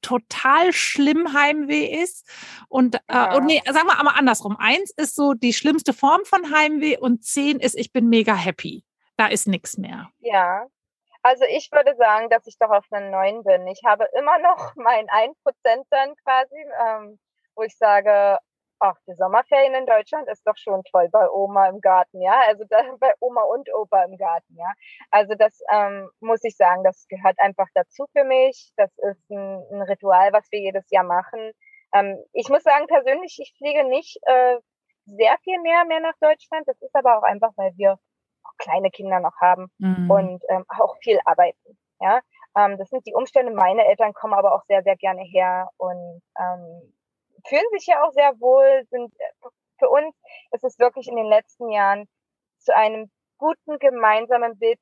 [0.01, 2.29] total schlimm Heimweh ist
[2.69, 3.35] und, äh, ja.
[3.35, 4.55] und nee, sagen wir aber andersrum.
[4.57, 8.83] Eins ist so die schlimmste Form von Heimweh und zehn ist, ich bin mega happy
[9.17, 10.09] da ist nichts mehr.
[10.19, 10.67] Ja,
[11.23, 13.67] also ich würde sagen, dass ich doch auf einer neuen bin.
[13.67, 15.33] Ich habe immer noch mein 1%
[15.89, 16.55] dann quasi,
[16.85, 17.19] ähm,
[17.55, 18.37] wo ich sage,
[18.79, 22.39] ach, die Sommerferien in Deutschland ist doch schon toll bei Oma im Garten, ja.
[22.47, 24.71] Also da, bei Oma und Opa im Garten, ja.
[25.11, 28.71] Also das ähm, muss ich sagen, das gehört einfach dazu für mich.
[28.77, 31.51] Das ist ein, ein Ritual, was wir jedes Jahr machen.
[31.93, 34.57] Ähm, ich muss sagen, persönlich, ich fliege nicht äh,
[35.05, 36.67] sehr viel mehr mehr nach Deutschland.
[36.67, 37.97] Das ist aber auch einfach, weil wir
[38.57, 40.09] kleine Kinder noch haben mhm.
[40.09, 41.77] und ähm, auch viel arbeiten.
[41.99, 42.21] Ja,
[42.57, 43.53] ähm, das sind die Umstände.
[43.53, 46.93] Meine Eltern kommen aber auch sehr, sehr gerne her und ähm,
[47.47, 48.85] fühlen sich ja auch sehr wohl.
[48.89, 49.47] Sind äh,
[49.79, 50.15] für uns
[50.51, 52.07] ist es wirklich in den letzten Jahren
[52.59, 54.79] zu einem guten gemeinsamen Bild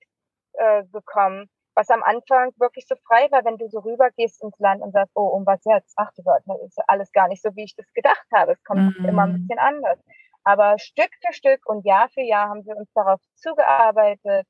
[0.53, 4.81] äh, gekommen, was am Anfang wirklich so frei war, wenn du so rübergehst ins Land
[4.81, 5.93] und sagst, oh, um was jetzt?
[5.97, 8.53] Ach du Gott, das ist alles gar nicht so, wie ich das gedacht habe.
[8.53, 9.05] Es kommt mhm.
[9.05, 9.99] immer ein bisschen anders.
[10.45, 14.47] Aber Stück für Stück und Jahr für Jahr haben wir uns darauf zugearbeitet,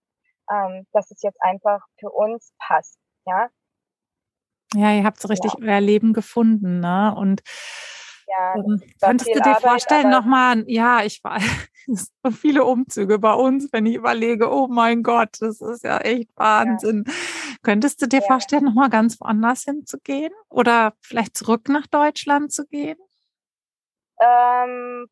[0.52, 3.00] ähm, dass es jetzt einfach für uns passt.
[3.26, 3.50] Ja,
[4.76, 5.66] ja ihr habt so richtig ja.
[5.66, 6.82] euer Leben gefunden.
[6.82, 7.16] Ne?
[7.16, 7.42] Und
[8.28, 11.40] ja, ähm, könntest du dir Arbeit, vorstellen, nochmal, ja, ich war
[11.88, 16.30] so viele Umzüge bei uns, wenn ich überlege, oh mein Gott, das ist ja echt
[16.36, 17.06] Wahnsinn.
[17.08, 17.14] Ja.
[17.64, 18.26] Könntest du dir ja.
[18.26, 22.98] vorstellen, nochmal ganz woanders hinzugehen oder vielleicht zurück nach Deutschland zu gehen?
[24.20, 25.08] Ähm,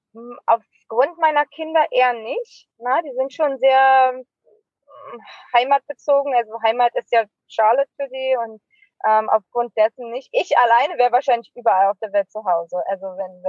[0.90, 2.68] aufgrund meiner Kinder eher nicht.
[2.78, 5.22] Na, die sind schon sehr hm,
[5.56, 6.34] heimatbezogen.
[6.36, 8.62] Also Heimat ist ja Charlotte für die und
[9.08, 10.30] ähm, aufgrund dessen nicht.
[10.32, 12.82] Ich alleine wäre wahrscheinlich überall auf der Welt zu Hause.
[12.88, 13.44] Also wenn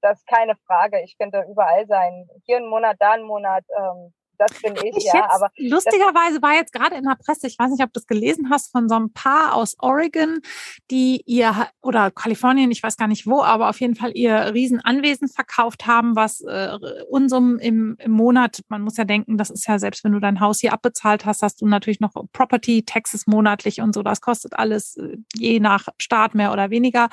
[0.00, 1.02] das ist keine Frage.
[1.02, 2.28] Ich könnte überall sein.
[2.44, 3.64] Hier einen Monat, da einen Monat.
[3.76, 5.28] Ähm, das bin ich, ich ja.
[5.30, 8.50] Aber lustigerweise war jetzt gerade in der Presse, ich weiß nicht, ob du das gelesen
[8.50, 10.40] hast, von so einem Paar aus Oregon,
[10.90, 15.28] die ihr oder Kalifornien, ich weiß gar nicht wo, aber auf jeden Fall ihr Riesenanwesen
[15.28, 16.78] verkauft haben, was äh,
[17.08, 20.40] Unsummen im, im Monat, man muss ja denken, das ist ja selbst wenn du dein
[20.40, 24.02] Haus hier abbezahlt hast, hast du natürlich noch Property Taxes monatlich und so.
[24.02, 27.08] Das kostet alles äh, je nach Staat mehr oder weniger.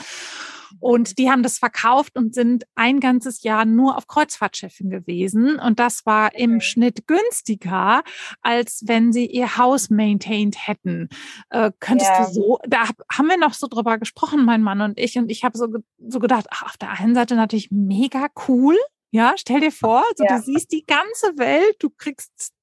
[0.80, 5.60] Und die haben das verkauft und sind ein ganzes Jahr nur auf Kreuzfahrtschiffen gewesen.
[5.60, 6.62] Und das war im okay.
[6.62, 8.04] Schnitt günstiger,
[8.42, 11.10] als wenn sie ihr Haus maintained hätten.
[11.50, 12.26] Äh, könntest ja.
[12.26, 15.18] du so, da haben wir noch so drüber gesprochen, mein Mann und ich.
[15.18, 15.68] Und ich habe so,
[15.98, 18.78] so gedacht, ach, auf der einen Seite natürlich mega cool.
[19.12, 20.38] Ja, stell dir vor, so, ja.
[20.38, 22.54] du siehst die ganze Welt, du kriegst,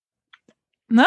[0.89, 1.07] ne?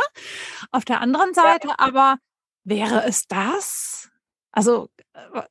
[0.69, 1.75] Auf der anderen Seite ja.
[1.79, 2.17] aber
[2.63, 4.11] wäre es das?
[4.51, 5.41] Also, äh,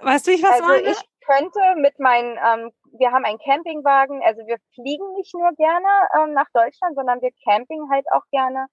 [0.00, 0.90] Weißt du, ich was also meine?
[0.90, 5.88] Ich könnte mit meinen ähm, wir haben einen Campingwagen, also wir fliegen nicht nur gerne
[6.16, 8.66] ähm, nach Deutschland, sondern wir camping halt auch gerne.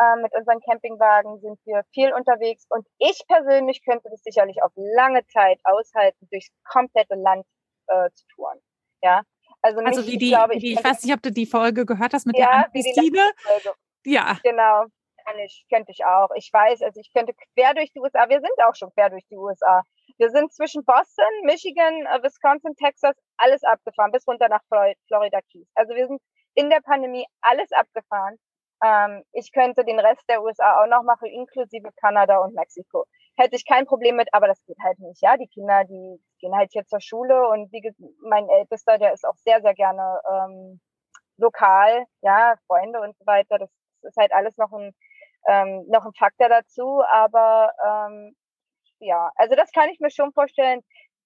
[0.00, 4.72] Ähm, mit unseren Campingwagen sind wir viel unterwegs und ich persönlich könnte das sicherlich auf
[4.74, 7.44] lange Zeit aushalten, durchs komplette Land
[7.88, 8.58] äh, zu touren.
[9.02, 9.22] Ja,
[9.62, 11.84] also, also wie die, ich, glaube, ich, die, ich weiß nicht, ob du die Folge
[11.84, 13.30] gehört hast mit ja, der Christine.
[14.04, 14.38] Ja.
[14.42, 14.86] Genau.
[15.24, 16.30] Kann ich, könnte ich auch.
[16.34, 18.28] Ich weiß, also ich könnte quer durch die USA.
[18.28, 19.82] Wir sind auch schon quer durch die USA.
[20.20, 25.66] Wir sind zwischen Boston, Michigan, äh, Wisconsin, Texas, alles abgefahren, bis runter nach Florida Keys.
[25.74, 26.20] Also wir sind
[26.54, 28.36] in der Pandemie alles abgefahren.
[28.84, 33.06] Ähm, ich könnte den Rest der USA auch noch machen, inklusive Kanada und Mexiko.
[33.38, 35.22] Hätte ich kein Problem mit, aber das geht halt nicht.
[35.22, 37.80] Ja, die Kinder, die gehen halt hier zur Schule und wie
[38.20, 40.80] mein Ältester, der ist auch sehr, sehr gerne ähm,
[41.38, 43.56] lokal, ja, Freunde und so weiter.
[43.58, 43.70] Das
[44.02, 44.92] ist halt alles noch ein
[45.48, 48.36] ähm, noch ein Faktor dazu, aber ähm,
[49.00, 50.82] ja, also das kann ich mir schon vorstellen.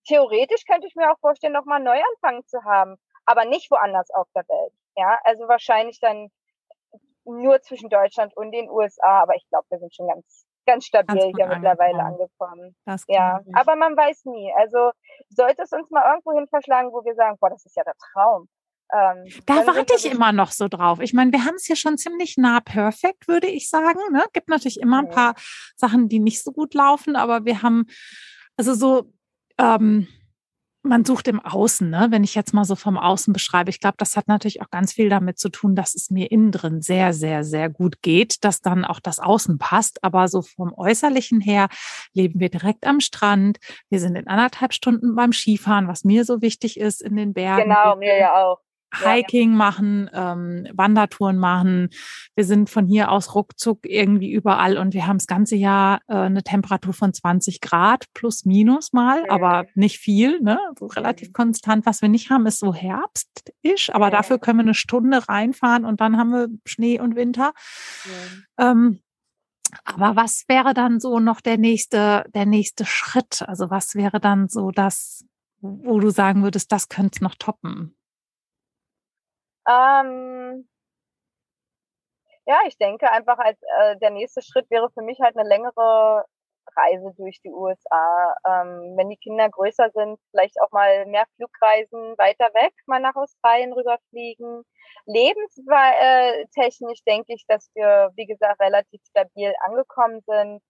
[0.06, 2.96] Theoretisch könnte ich mir auch vorstellen, nochmal neu anfangen zu haben,
[3.26, 4.72] aber nicht woanders auf der Welt.
[4.96, 6.30] Ja, also wahrscheinlich dann
[7.24, 11.16] nur zwischen Deutschland und den USA, aber ich glaube, wir sind schon ganz, ganz stabil
[11.16, 12.76] ganz hier mittlerweile angekommen.
[12.84, 14.52] Das ja, aber man weiß nie.
[14.56, 14.92] Also
[15.30, 17.94] sollte es uns mal irgendwo hin verschlagen, wo wir sagen, boah, das ist ja der
[18.12, 18.48] Traum.
[18.92, 21.00] Ähm, da warte ich immer noch so drauf.
[21.00, 23.98] Ich meine, wir haben es hier schon ziemlich nah perfekt, würde ich sagen.
[24.12, 24.24] Ne?
[24.32, 25.34] Gibt natürlich immer ein paar
[25.76, 27.86] Sachen, die nicht so gut laufen, aber wir haben
[28.56, 29.12] also so
[29.58, 30.06] ähm,
[30.84, 32.08] man sucht im Außen, ne?
[32.10, 33.70] wenn ich jetzt mal so vom Außen beschreibe.
[33.70, 36.52] Ich glaube, das hat natürlich auch ganz viel damit zu tun, dass es mir innen
[36.52, 40.04] drin sehr, sehr, sehr gut geht, dass dann auch das Außen passt.
[40.04, 41.68] Aber so vom Äußerlichen her
[42.12, 43.58] leben wir direkt am Strand.
[43.88, 47.70] Wir sind in anderthalb Stunden beim Skifahren, was mir so wichtig ist in den Bergen.
[47.70, 48.60] Genau, mir ja auch.
[49.02, 49.56] Hiking ja.
[49.56, 51.88] machen, ähm, Wandertouren machen.
[52.34, 56.14] Wir sind von hier aus ruckzuck irgendwie überall und wir haben das ganze Jahr äh,
[56.14, 59.30] eine Temperatur von 20 Grad plus minus mal, mhm.
[59.30, 60.58] aber nicht viel, ne?
[60.78, 61.32] So relativ mhm.
[61.32, 61.86] konstant.
[61.86, 66.00] Was wir nicht haben, ist so herbstisch, aber dafür können wir eine Stunde reinfahren und
[66.00, 67.52] dann haben wir Schnee und Winter.
[68.58, 69.00] Ähm,
[69.84, 73.42] aber was wäre dann so noch der nächste, der nächste Schritt?
[73.46, 75.24] Also was wäre dann so das,
[75.60, 77.96] wo du sagen würdest, das könnte noch toppen?
[79.68, 80.68] Ähm,
[82.46, 86.24] ja, ich denke einfach als äh, der nächste Schritt wäre für mich halt eine längere
[86.76, 88.34] Reise durch die USA.
[88.46, 93.14] Ähm, wenn die Kinder größer sind, vielleicht auch mal mehr Flugreisen weiter weg, mal nach
[93.16, 94.64] Australien rüberfliegen.
[95.06, 100.62] Lebenstechnisch denke ich, dass wir, wie gesagt, relativ stabil angekommen sind.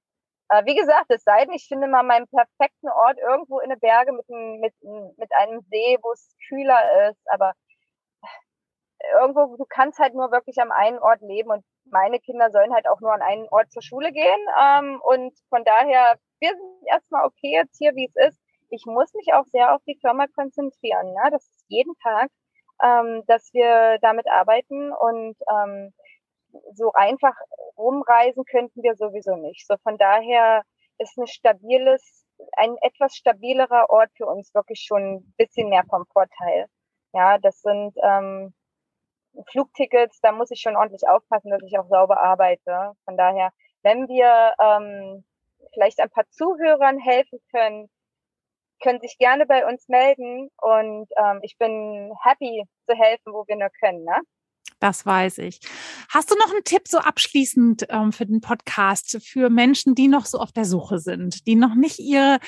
[0.50, 3.80] Äh, wie gesagt, es sei denn, ich finde mal meinen perfekten Ort irgendwo in den
[3.80, 4.74] Berge mit, mit,
[5.18, 7.20] mit einem See, wo es kühler ist.
[7.32, 7.54] Aber
[9.20, 12.88] irgendwo, du kannst halt nur wirklich am einen Ort leben und meine Kinder sollen halt
[12.88, 14.46] auch nur an einen Ort zur Schule gehen.
[14.62, 18.40] Ähm, und von daher, wir sind erstmal okay jetzt hier, wie es ist.
[18.70, 21.12] Ich muss mich auch sehr auf die Firma konzentrieren.
[21.12, 21.30] Ne?
[21.30, 22.30] Das ist jeden Tag,
[22.82, 25.92] ähm, dass wir damit arbeiten und ähm,
[26.74, 27.34] so einfach
[27.76, 29.66] rumreisen könnten wir sowieso nicht.
[29.66, 30.62] So von daher
[30.98, 32.26] ist ein stabiles,
[32.56, 36.66] ein etwas stabilerer Ort für uns wirklich schon ein bisschen mehr vom Vorteil.
[37.12, 38.54] Ja, das sind ähm,
[39.50, 42.92] Flugtickets, da muss ich schon ordentlich aufpassen, dass ich auch sauber arbeite.
[43.04, 43.50] Von daher,
[43.82, 45.24] wenn wir ähm,
[45.72, 47.90] vielleicht ein paar Zuhörern helfen können,
[48.82, 53.56] können sich gerne bei uns melden und ähm, ich bin happy zu helfen, wo wir
[53.56, 54.04] nur können.
[54.04, 54.20] Ne?
[54.80, 55.60] Das weiß ich.
[56.10, 60.26] Hast du noch einen Tipp so abschließend ähm, für den Podcast für Menschen, die noch
[60.26, 62.38] so auf der Suche sind, die noch nicht ihre,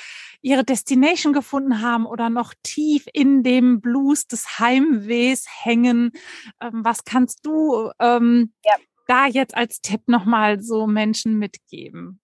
[0.42, 6.12] ihre Destination gefunden haben oder noch tief in dem Blues des Heimwehs hängen?
[6.60, 8.74] Ähm, was kannst du ähm, ja.
[9.06, 12.20] da jetzt als Tipp nochmal so Menschen mitgeben?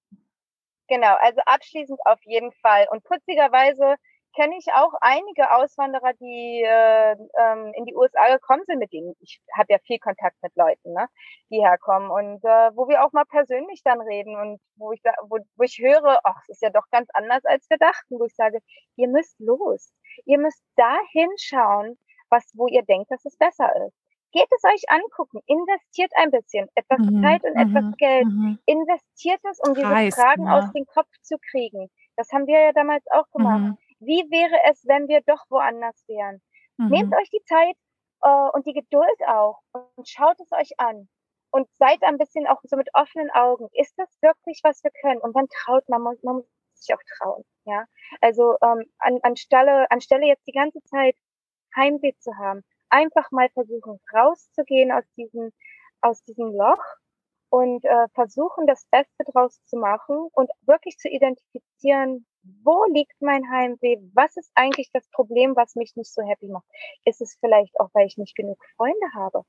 [0.88, 2.86] Genau, also abschließend auf jeden Fall.
[2.90, 3.96] Und putzigerweise
[4.34, 9.14] kenne ich auch einige Auswanderer, die äh, ähm, in die USA gekommen sind, mit denen
[9.20, 11.06] ich habe ja viel Kontakt mit Leuten, ne,
[11.50, 15.12] die herkommen und äh, wo wir auch mal persönlich dann reden und wo ich da,
[15.28, 18.24] wo, wo ich höre, ach, es ist ja doch ganz anders als wir dachten, wo
[18.24, 18.58] ich sage,
[18.96, 19.92] ihr müsst los,
[20.24, 21.98] ihr müsst da hinschauen,
[22.30, 23.96] was, wo ihr denkt, dass es besser ist.
[24.32, 28.58] Geht es euch angucken, investiert ein bisschen, etwas mhm, Zeit und etwas mhm, Geld, mhm.
[28.64, 31.90] investiert es, um diese Fragen aus dem Kopf zu kriegen.
[32.16, 33.76] Das haben wir ja damals auch gemacht.
[34.04, 36.42] Wie wäre es, wenn wir doch woanders wären?
[36.76, 36.88] Mhm.
[36.88, 37.76] Nehmt euch die Zeit
[38.22, 41.08] äh, und die Geduld auch und schaut es euch an.
[41.54, 43.68] Und seid ein bisschen auch so mit offenen Augen.
[43.72, 45.20] Ist das wirklich, was wir können?
[45.20, 47.44] Und dann traut man, man muss sich auch trauen.
[47.64, 47.84] Ja,
[48.20, 51.14] also ähm, an, anstelle, anstelle jetzt die ganze Zeit
[51.76, 55.52] Heimweh zu haben, einfach mal versuchen, rauszugehen aus diesem,
[56.00, 56.82] aus diesem Loch
[57.50, 62.26] und äh, versuchen, das Beste draus zu machen und wirklich zu identifizieren,
[62.64, 63.98] wo liegt mein Heimweh?
[64.14, 66.66] Was ist eigentlich das Problem, was mich nicht so happy macht?
[67.04, 69.44] Ist es vielleicht auch, weil ich nicht genug Freunde habe?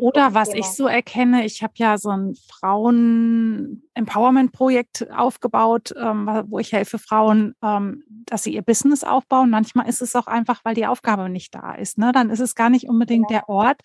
[0.00, 0.58] Oder was Thema.
[0.58, 7.54] ich so erkenne, ich habe ja so ein Frauen-Empowerment-Projekt aufgebaut, ähm, wo ich helfe Frauen,
[7.62, 9.50] ähm, dass sie ihr Business aufbauen.
[9.50, 11.96] Manchmal ist es auch einfach, weil die Aufgabe nicht da ist.
[11.96, 12.10] Ne?
[12.10, 13.38] Dann ist es gar nicht unbedingt ja.
[13.38, 13.82] der Ort,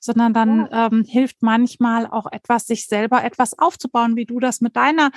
[0.00, 0.86] sondern dann ja.
[0.86, 5.10] ähm, hilft manchmal auch etwas, sich selber etwas aufzubauen, wie du das mit deiner,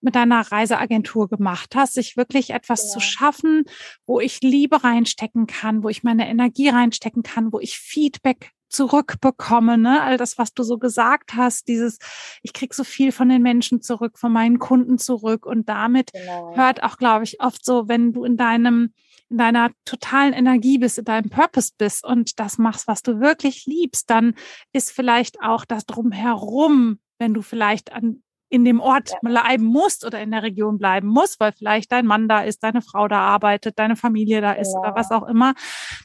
[0.00, 2.90] mit deiner Reiseagentur gemacht hast, sich wirklich etwas ja.
[2.90, 3.64] zu schaffen,
[4.06, 9.78] wo ich Liebe reinstecken kann, wo ich meine Energie reinstecken kann, wo ich Feedback zurückbekomme,
[9.78, 10.02] ne?
[10.02, 11.98] All das, was du so gesagt hast, dieses,
[12.42, 16.54] ich krieg so viel von den Menschen zurück, von meinen Kunden zurück und damit genau.
[16.56, 18.92] hört auch, glaube ich, oft so, wenn du in deinem,
[19.30, 23.66] in deiner totalen Energie bist, in deinem Purpose bist und das machst, was du wirklich
[23.66, 24.34] liebst, dann
[24.72, 30.20] ist vielleicht auch das drumherum, wenn du vielleicht an in dem Ort bleiben musst oder
[30.20, 33.78] in der Region bleiben musst, weil vielleicht dein Mann da ist, deine Frau da arbeitet,
[33.78, 34.80] deine Familie da ist ja.
[34.80, 35.54] oder was auch immer,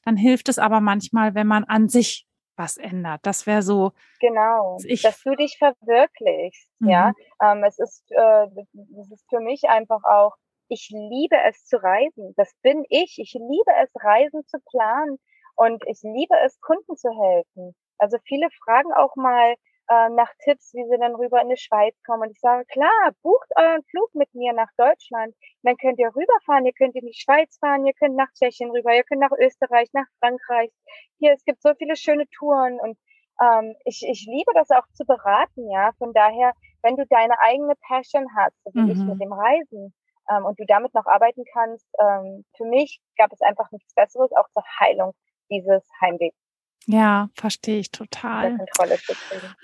[0.03, 3.22] dann hilft es aber manchmal, wenn man an sich was ändert.
[3.24, 3.91] Das wäre so.
[4.20, 6.70] Genau, ich, dass du dich verwirklichst.
[6.80, 6.89] Mhm.
[6.89, 10.36] Ja, ähm, es ist, äh, das ist für mich einfach auch.
[10.70, 12.34] Ich liebe es zu reisen.
[12.38, 13.18] Das bin ich.
[13.20, 15.20] Ich liebe es, Reisen zu planen
[15.56, 17.76] und ich liebe es, Kunden zu helfen.
[17.97, 19.56] Also viele fragen auch mal,
[19.89, 22.23] äh, nach Tipps, wie sie dann rüber in die Schweiz kommen.
[22.23, 25.36] Und ich sage, klar, bucht euren Flug mit mir nach Deutschland.
[25.63, 28.93] Dann könnt ihr rüberfahren, ihr könnt in die Schweiz fahren, ihr könnt nach Tschechien rüber,
[28.93, 30.71] ihr könnt nach Österreich, nach Frankreich.
[31.19, 32.97] Hier, es gibt so viele schöne Touren und
[33.41, 35.91] ähm, ich, ich liebe das auch zu beraten, ja.
[35.97, 38.89] Von daher, wenn du deine eigene Passion hast, so wie mhm.
[38.91, 39.19] ich mit mhm.
[39.19, 39.93] dem Reisen,
[40.29, 44.31] ähm, und du damit noch arbeiten kannst, ähm, für mich gab es einfach nichts Besseres,
[44.34, 45.13] auch zur Heilung
[45.49, 46.38] dieses Heimwegs.
[46.86, 48.57] Ja, verstehe ich total.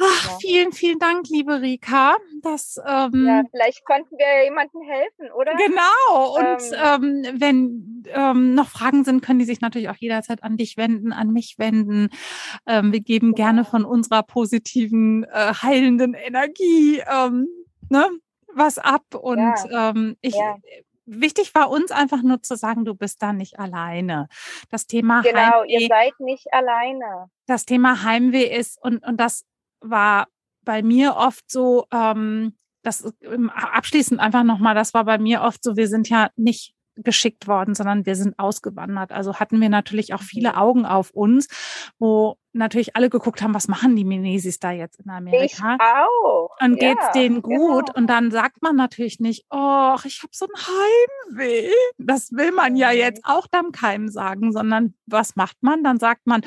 [0.01, 2.15] Ach, vielen, vielen Dank, liebe Rika.
[2.41, 5.53] Das, ähm, ja, vielleicht konnten wir jemandem helfen, oder?
[5.55, 6.37] Genau.
[6.37, 10.55] Und ähm, ähm, wenn ähm, noch Fragen sind, können die sich natürlich auch jederzeit an
[10.55, 12.09] dich wenden, an mich wenden.
[12.65, 13.35] Ähm, wir geben genau.
[13.35, 17.47] gerne von unserer positiven, äh, heilenden Energie ähm,
[17.89, 18.09] ne,
[18.53, 19.15] was ab.
[19.15, 19.89] Und ja.
[19.89, 20.55] ähm, ich ja
[21.09, 24.27] wichtig war uns einfach nur zu sagen, du bist da nicht alleine.
[24.69, 27.29] Das Thema Genau, Heimweh, ihr seid nicht alleine.
[27.47, 29.45] Das Thema Heimweh ist, und, und das
[29.81, 30.27] war
[30.63, 33.11] bei mir oft so, ähm, das
[33.53, 37.75] abschließend einfach nochmal, das war bei mir oft so, wir sind ja nicht geschickt worden,
[37.75, 39.11] sondern wir sind ausgewandert.
[39.11, 40.57] Also hatten wir natürlich auch viele.
[40.57, 41.47] Augen auf uns,
[41.99, 45.75] wo natürlich alle geguckt haben, was machen die Minesis da jetzt in Amerika?
[45.75, 46.49] Ich auch.
[46.61, 47.87] Und ja, geht's denen gut?
[47.87, 47.97] Genau.
[47.97, 50.61] Und dann sagt man natürlich nicht, oh, ich habe so ein
[51.35, 51.71] Heimweh.
[51.97, 55.83] Das will man ja jetzt auch dann keinem sagen, sondern was macht man?
[55.83, 56.41] Dann sagt man,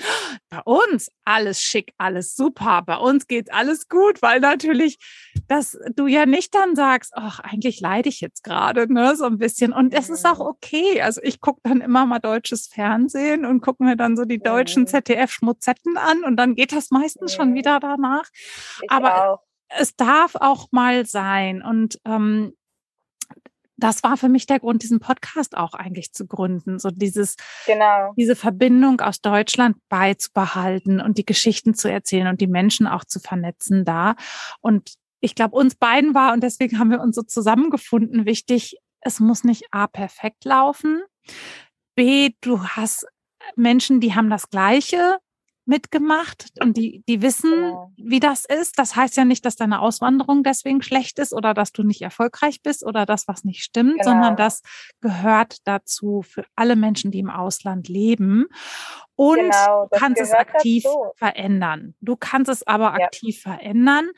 [0.50, 4.98] bei uns alles schick, alles super, bei uns geht's alles gut, weil natürlich,
[5.48, 9.38] dass du ja nicht dann sagst, ach, eigentlich leide ich jetzt gerade, ne, so ein
[9.38, 9.72] bisschen.
[9.72, 10.46] Und es ist auch mhm.
[10.46, 11.00] okay.
[11.02, 14.86] Also ich gucke dann immer mal deutsches Fernsehen und gucke mir dann so die deutschen
[14.86, 18.28] ZDF-Schmutzetten Stunden an und dann geht das meistens schon wieder danach.
[18.82, 19.38] Ich Aber auch.
[19.68, 21.62] es darf auch mal sein.
[21.62, 22.54] Und ähm,
[23.76, 26.78] das war für mich der Grund, diesen Podcast auch eigentlich zu gründen.
[26.78, 27.36] So dieses,
[27.66, 28.12] genau.
[28.16, 33.18] diese Verbindung aus Deutschland beizubehalten und die Geschichten zu erzählen und die Menschen auch zu
[33.18, 34.14] vernetzen da.
[34.60, 39.18] Und ich glaube, uns beiden war, und deswegen haben wir uns so zusammengefunden, wichtig, es
[39.18, 41.02] muss nicht A perfekt laufen.
[41.96, 43.06] B, du hast
[43.56, 45.18] Menschen, die haben das Gleiche
[45.64, 47.92] mitgemacht und die, die wissen, genau.
[47.96, 48.78] wie das ist.
[48.78, 52.62] Das heißt ja nicht, dass deine Auswanderung deswegen schlecht ist oder dass du nicht erfolgreich
[52.62, 54.04] bist oder das, was nicht stimmt, genau.
[54.04, 54.62] sondern das
[55.00, 58.46] gehört dazu für alle Menschen, die im Ausland leben.
[59.14, 61.12] Und genau, kannst es aktiv dazu.
[61.16, 61.94] verändern.
[62.00, 63.04] Du kannst es aber ja.
[63.04, 64.08] aktiv verändern,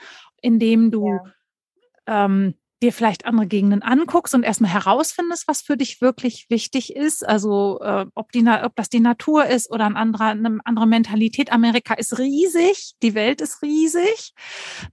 [0.40, 2.24] indem du ja.
[2.24, 7.26] ähm, dir vielleicht andere Gegenden anguckst und erstmal herausfindest, was für dich wirklich wichtig ist.
[7.26, 11.52] Also äh, ob, die, ob das die Natur ist oder ein anderer, eine andere Mentalität.
[11.52, 14.32] Amerika ist riesig, die Welt ist riesig.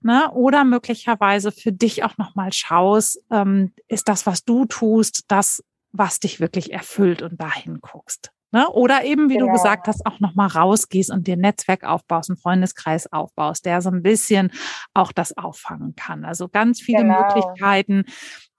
[0.00, 0.30] Ne?
[0.32, 5.62] Oder möglicherweise für dich auch nochmal schaust, ähm, ist das, was du tust, das,
[5.92, 8.32] was dich wirklich erfüllt und dahin guckst.
[8.52, 8.68] Ne?
[8.68, 9.46] Oder eben, wie genau.
[9.46, 13.80] du gesagt hast, auch nochmal rausgehst und dir ein Netzwerk aufbaust, einen Freundeskreis aufbaust, der
[13.80, 14.52] so ein bisschen
[14.92, 16.24] auch das auffangen kann.
[16.24, 17.22] Also ganz viele genau.
[17.22, 18.04] Möglichkeiten,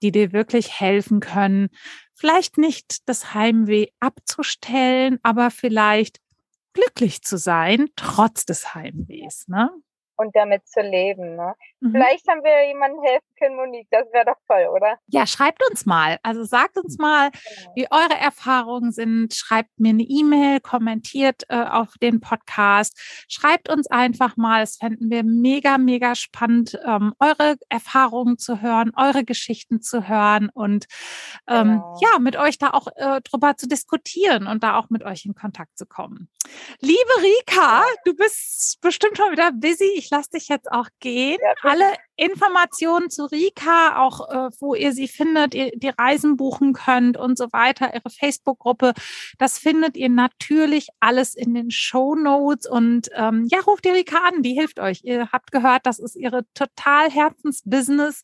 [0.02, 1.68] die dir wirklich helfen können,
[2.14, 6.18] vielleicht nicht das Heimweh abzustellen, aber vielleicht
[6.72, 9.46] glücklich zu sein, trotz des Heimwehs.
[9.46, 9.70] Ne?
[10.16, 11.36] Und damit zu leben.
[11.36, 11.54] Ne?
[11.80, 11.92] Mhm.
[11.92, 13.88] Vielleicht haben wir jemandem helfen können, Monique.
[13.90, 14.98] Das wäre doch toll, oder?
[15.08, 16.18] Ja, schreibt uns mal.
[16.22, 17.72] Also sagt uns mal, genau.
[17.74, 19.34] wie eure Erfahrungen sind.
[19.34, 22.98] Schreibt mir eine E-Mail, kommentiert äh, auf den Podcast.
[23.28, 24.62] Schreibt uns einfach mal.
[24.62, 30.50] Es fänden wir mega, mega spannend, ähm, eure Erfahrungen zu hören, eure Geschichten zu hören
[30.52, 30.86] und
[31.48, 31.98] ähm, genau.
[32.00, 35.34] ja, mit euch da auch äh, drüber zu diskutieren und da auch mit euch in
[35.34, 36.28] Kontakt zu kommen.
[36.80, 39.90] Liebe Rika, du bist bestimmt schon wieder busy.
[39.96, 41.38] Ich lasse dich jetzt auch gehen.
[41.42, 41.84] Ja, Alle
[42.16, 47.36] Informationen zu Rika, auch äh, wo ihr sie findet, ihr die Reisen buchen könnt und
[47.36, 48.94] so weiter, ihre Facebook-Gruppe,
[49.38, 52.68] das findet ihr natürlich alles in den Show Notes.
[52.68, 55.00] Und ähm, ja, ruft die Rika an, die hilft euch.
[55.02, 58.22] Ihr habt gehört, das ist ihre total Herzensbusiness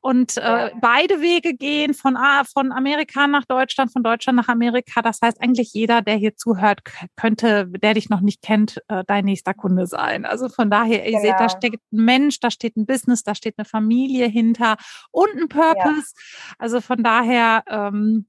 [0.00, 2.16] und äh, beide Wege gehen von,
[2.52, 5.02] von Amerika nach Deutschland, von Deutschland nach Amerika.
[5.02, 6.80] Das heißt, eigentlich jeder, der hier zuhört,
[7.16, 10.24] könnte, der dich noch nicht kennt, äh, dein nächster Kunde sein.
[10.24, 11.22] Also von daher, ihr genau.
[11.22, 11.56] seht, da genau.
[11.56, 14.76] steht ein Mensch, da steht ein Business, da steht eine Familie hinter
[15.10, 16.12] und ein Purpose.
[16.14, 16.54] Ja.
[16.58, 18.26] Also von daher, ähm,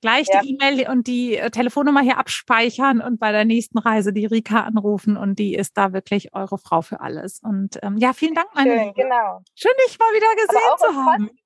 [0.00, 0.40] gleich ja.
[0.40, 4.60] die E-Mail und die äh, Telefonnummer hier abspeichern und bei der nächsten Reise die Rika
[4.60, 7.40] anrufen und die ist da wirklich eure Frau für alles.
[7.42, 9.02] Und ähm, ja, vielen Dank, meine Schön, Liebe.
[9.02, 9.42] genau.
[9.54, 11.26] Schön, dich mal wieder gesehen zu haben.
[11.28, 11.36] Pod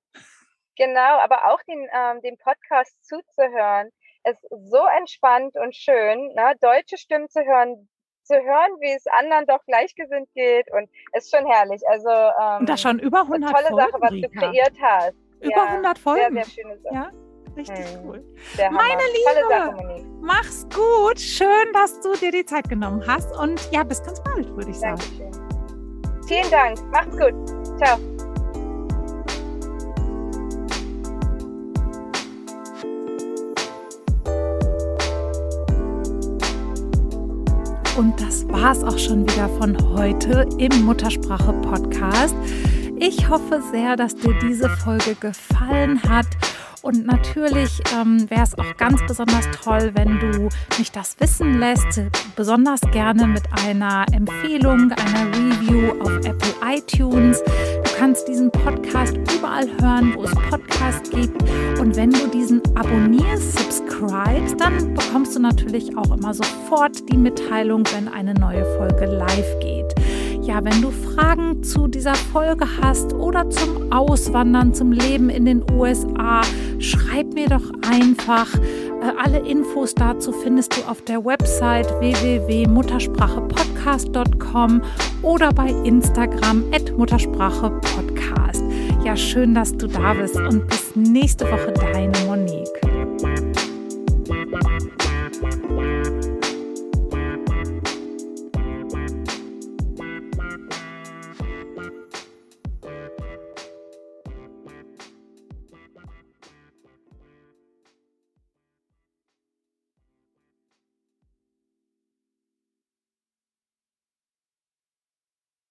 [0.77, 3.91] genau, aber auch den, ähm, den Podcast zuzuhören,
[4.25, 6.55] ist so entspannt und schön, ne?
[6.61, 7.89] deutsche Stimmen zu hören,
[8.23, 11.83] zu hören, wie es anderen doch gleichgesinnt geht und ist schon herrlich.
[11.87, 14.29] Also ähm, und das schon über 100 tolle Folgen, Sache, was Rika.
[14.29, 15.17] du kreiert hast.
[15.41, 16.35] Über ja, 100 Folgen.
[16.35, 16.95] Sehr, sehr schöne Sache.
[16.95, 17.11] Ja?
[17.57, 18.01] Richtig hm.
[18.05, 18.25] cool.
[18.71, 21.21] Meine Liebe, mach's gut.
[21.21, 23.31] Schön, dass du dir die Zeit genommen hast.
[23.37, 24.99] Und ja, bis ganz bald, würde ich sagen.
[24.99, 25.45] Dankeschön.
[26.27, 26.79] Vielen Dank.
[26.91, 27.79] Macht's gut.
[27.79, 27.99] Ciao.
[37.97, 42.35] Und das war's auch schon wieder von heute im Muttersprache Podcast.
[42.97, 46.27] Ich hoffe sehr, dass dir diese Folge gefallen hat
[46.85, 52.03] und natürlich ähm, wäre es auch ganz besonders toll, wenn du mich das wissen lässt,
[52.37, 57.43] besonders gerne mit einer Empfehlung, einer Review auf Apple iTunes.
[57.43, 61.43] Du kannst diesen Podcast überall hören, wo es Podcasts gibt.
[61.81, 67.85] Und wenn du diesen abonnierst, subscribest, dann bekommst du natürlich auch immer sofort die Mitteilung,
[67.95, 69.84] wenn eine neue Folge live geht.
[70.45, 75.65] Ja, wenn du Fragen zu dieser Folge hast oder zum Auswandern, zum Leben in den
[75.73, 76.43] USA,
[76.79, 78.55] schreib mir doch einfach.
[78.55, 78.61] Äh,
[79.23, 84.83] alle Infos dazu findest du auf der Website www.muttersprachepodcast.com
[85.23, 88.63] oder bei Instagram at Muttersprachepodcast.
[89.03, 92.84] Ja, schön, dass du da bist und bis nächste Woche deine Monique.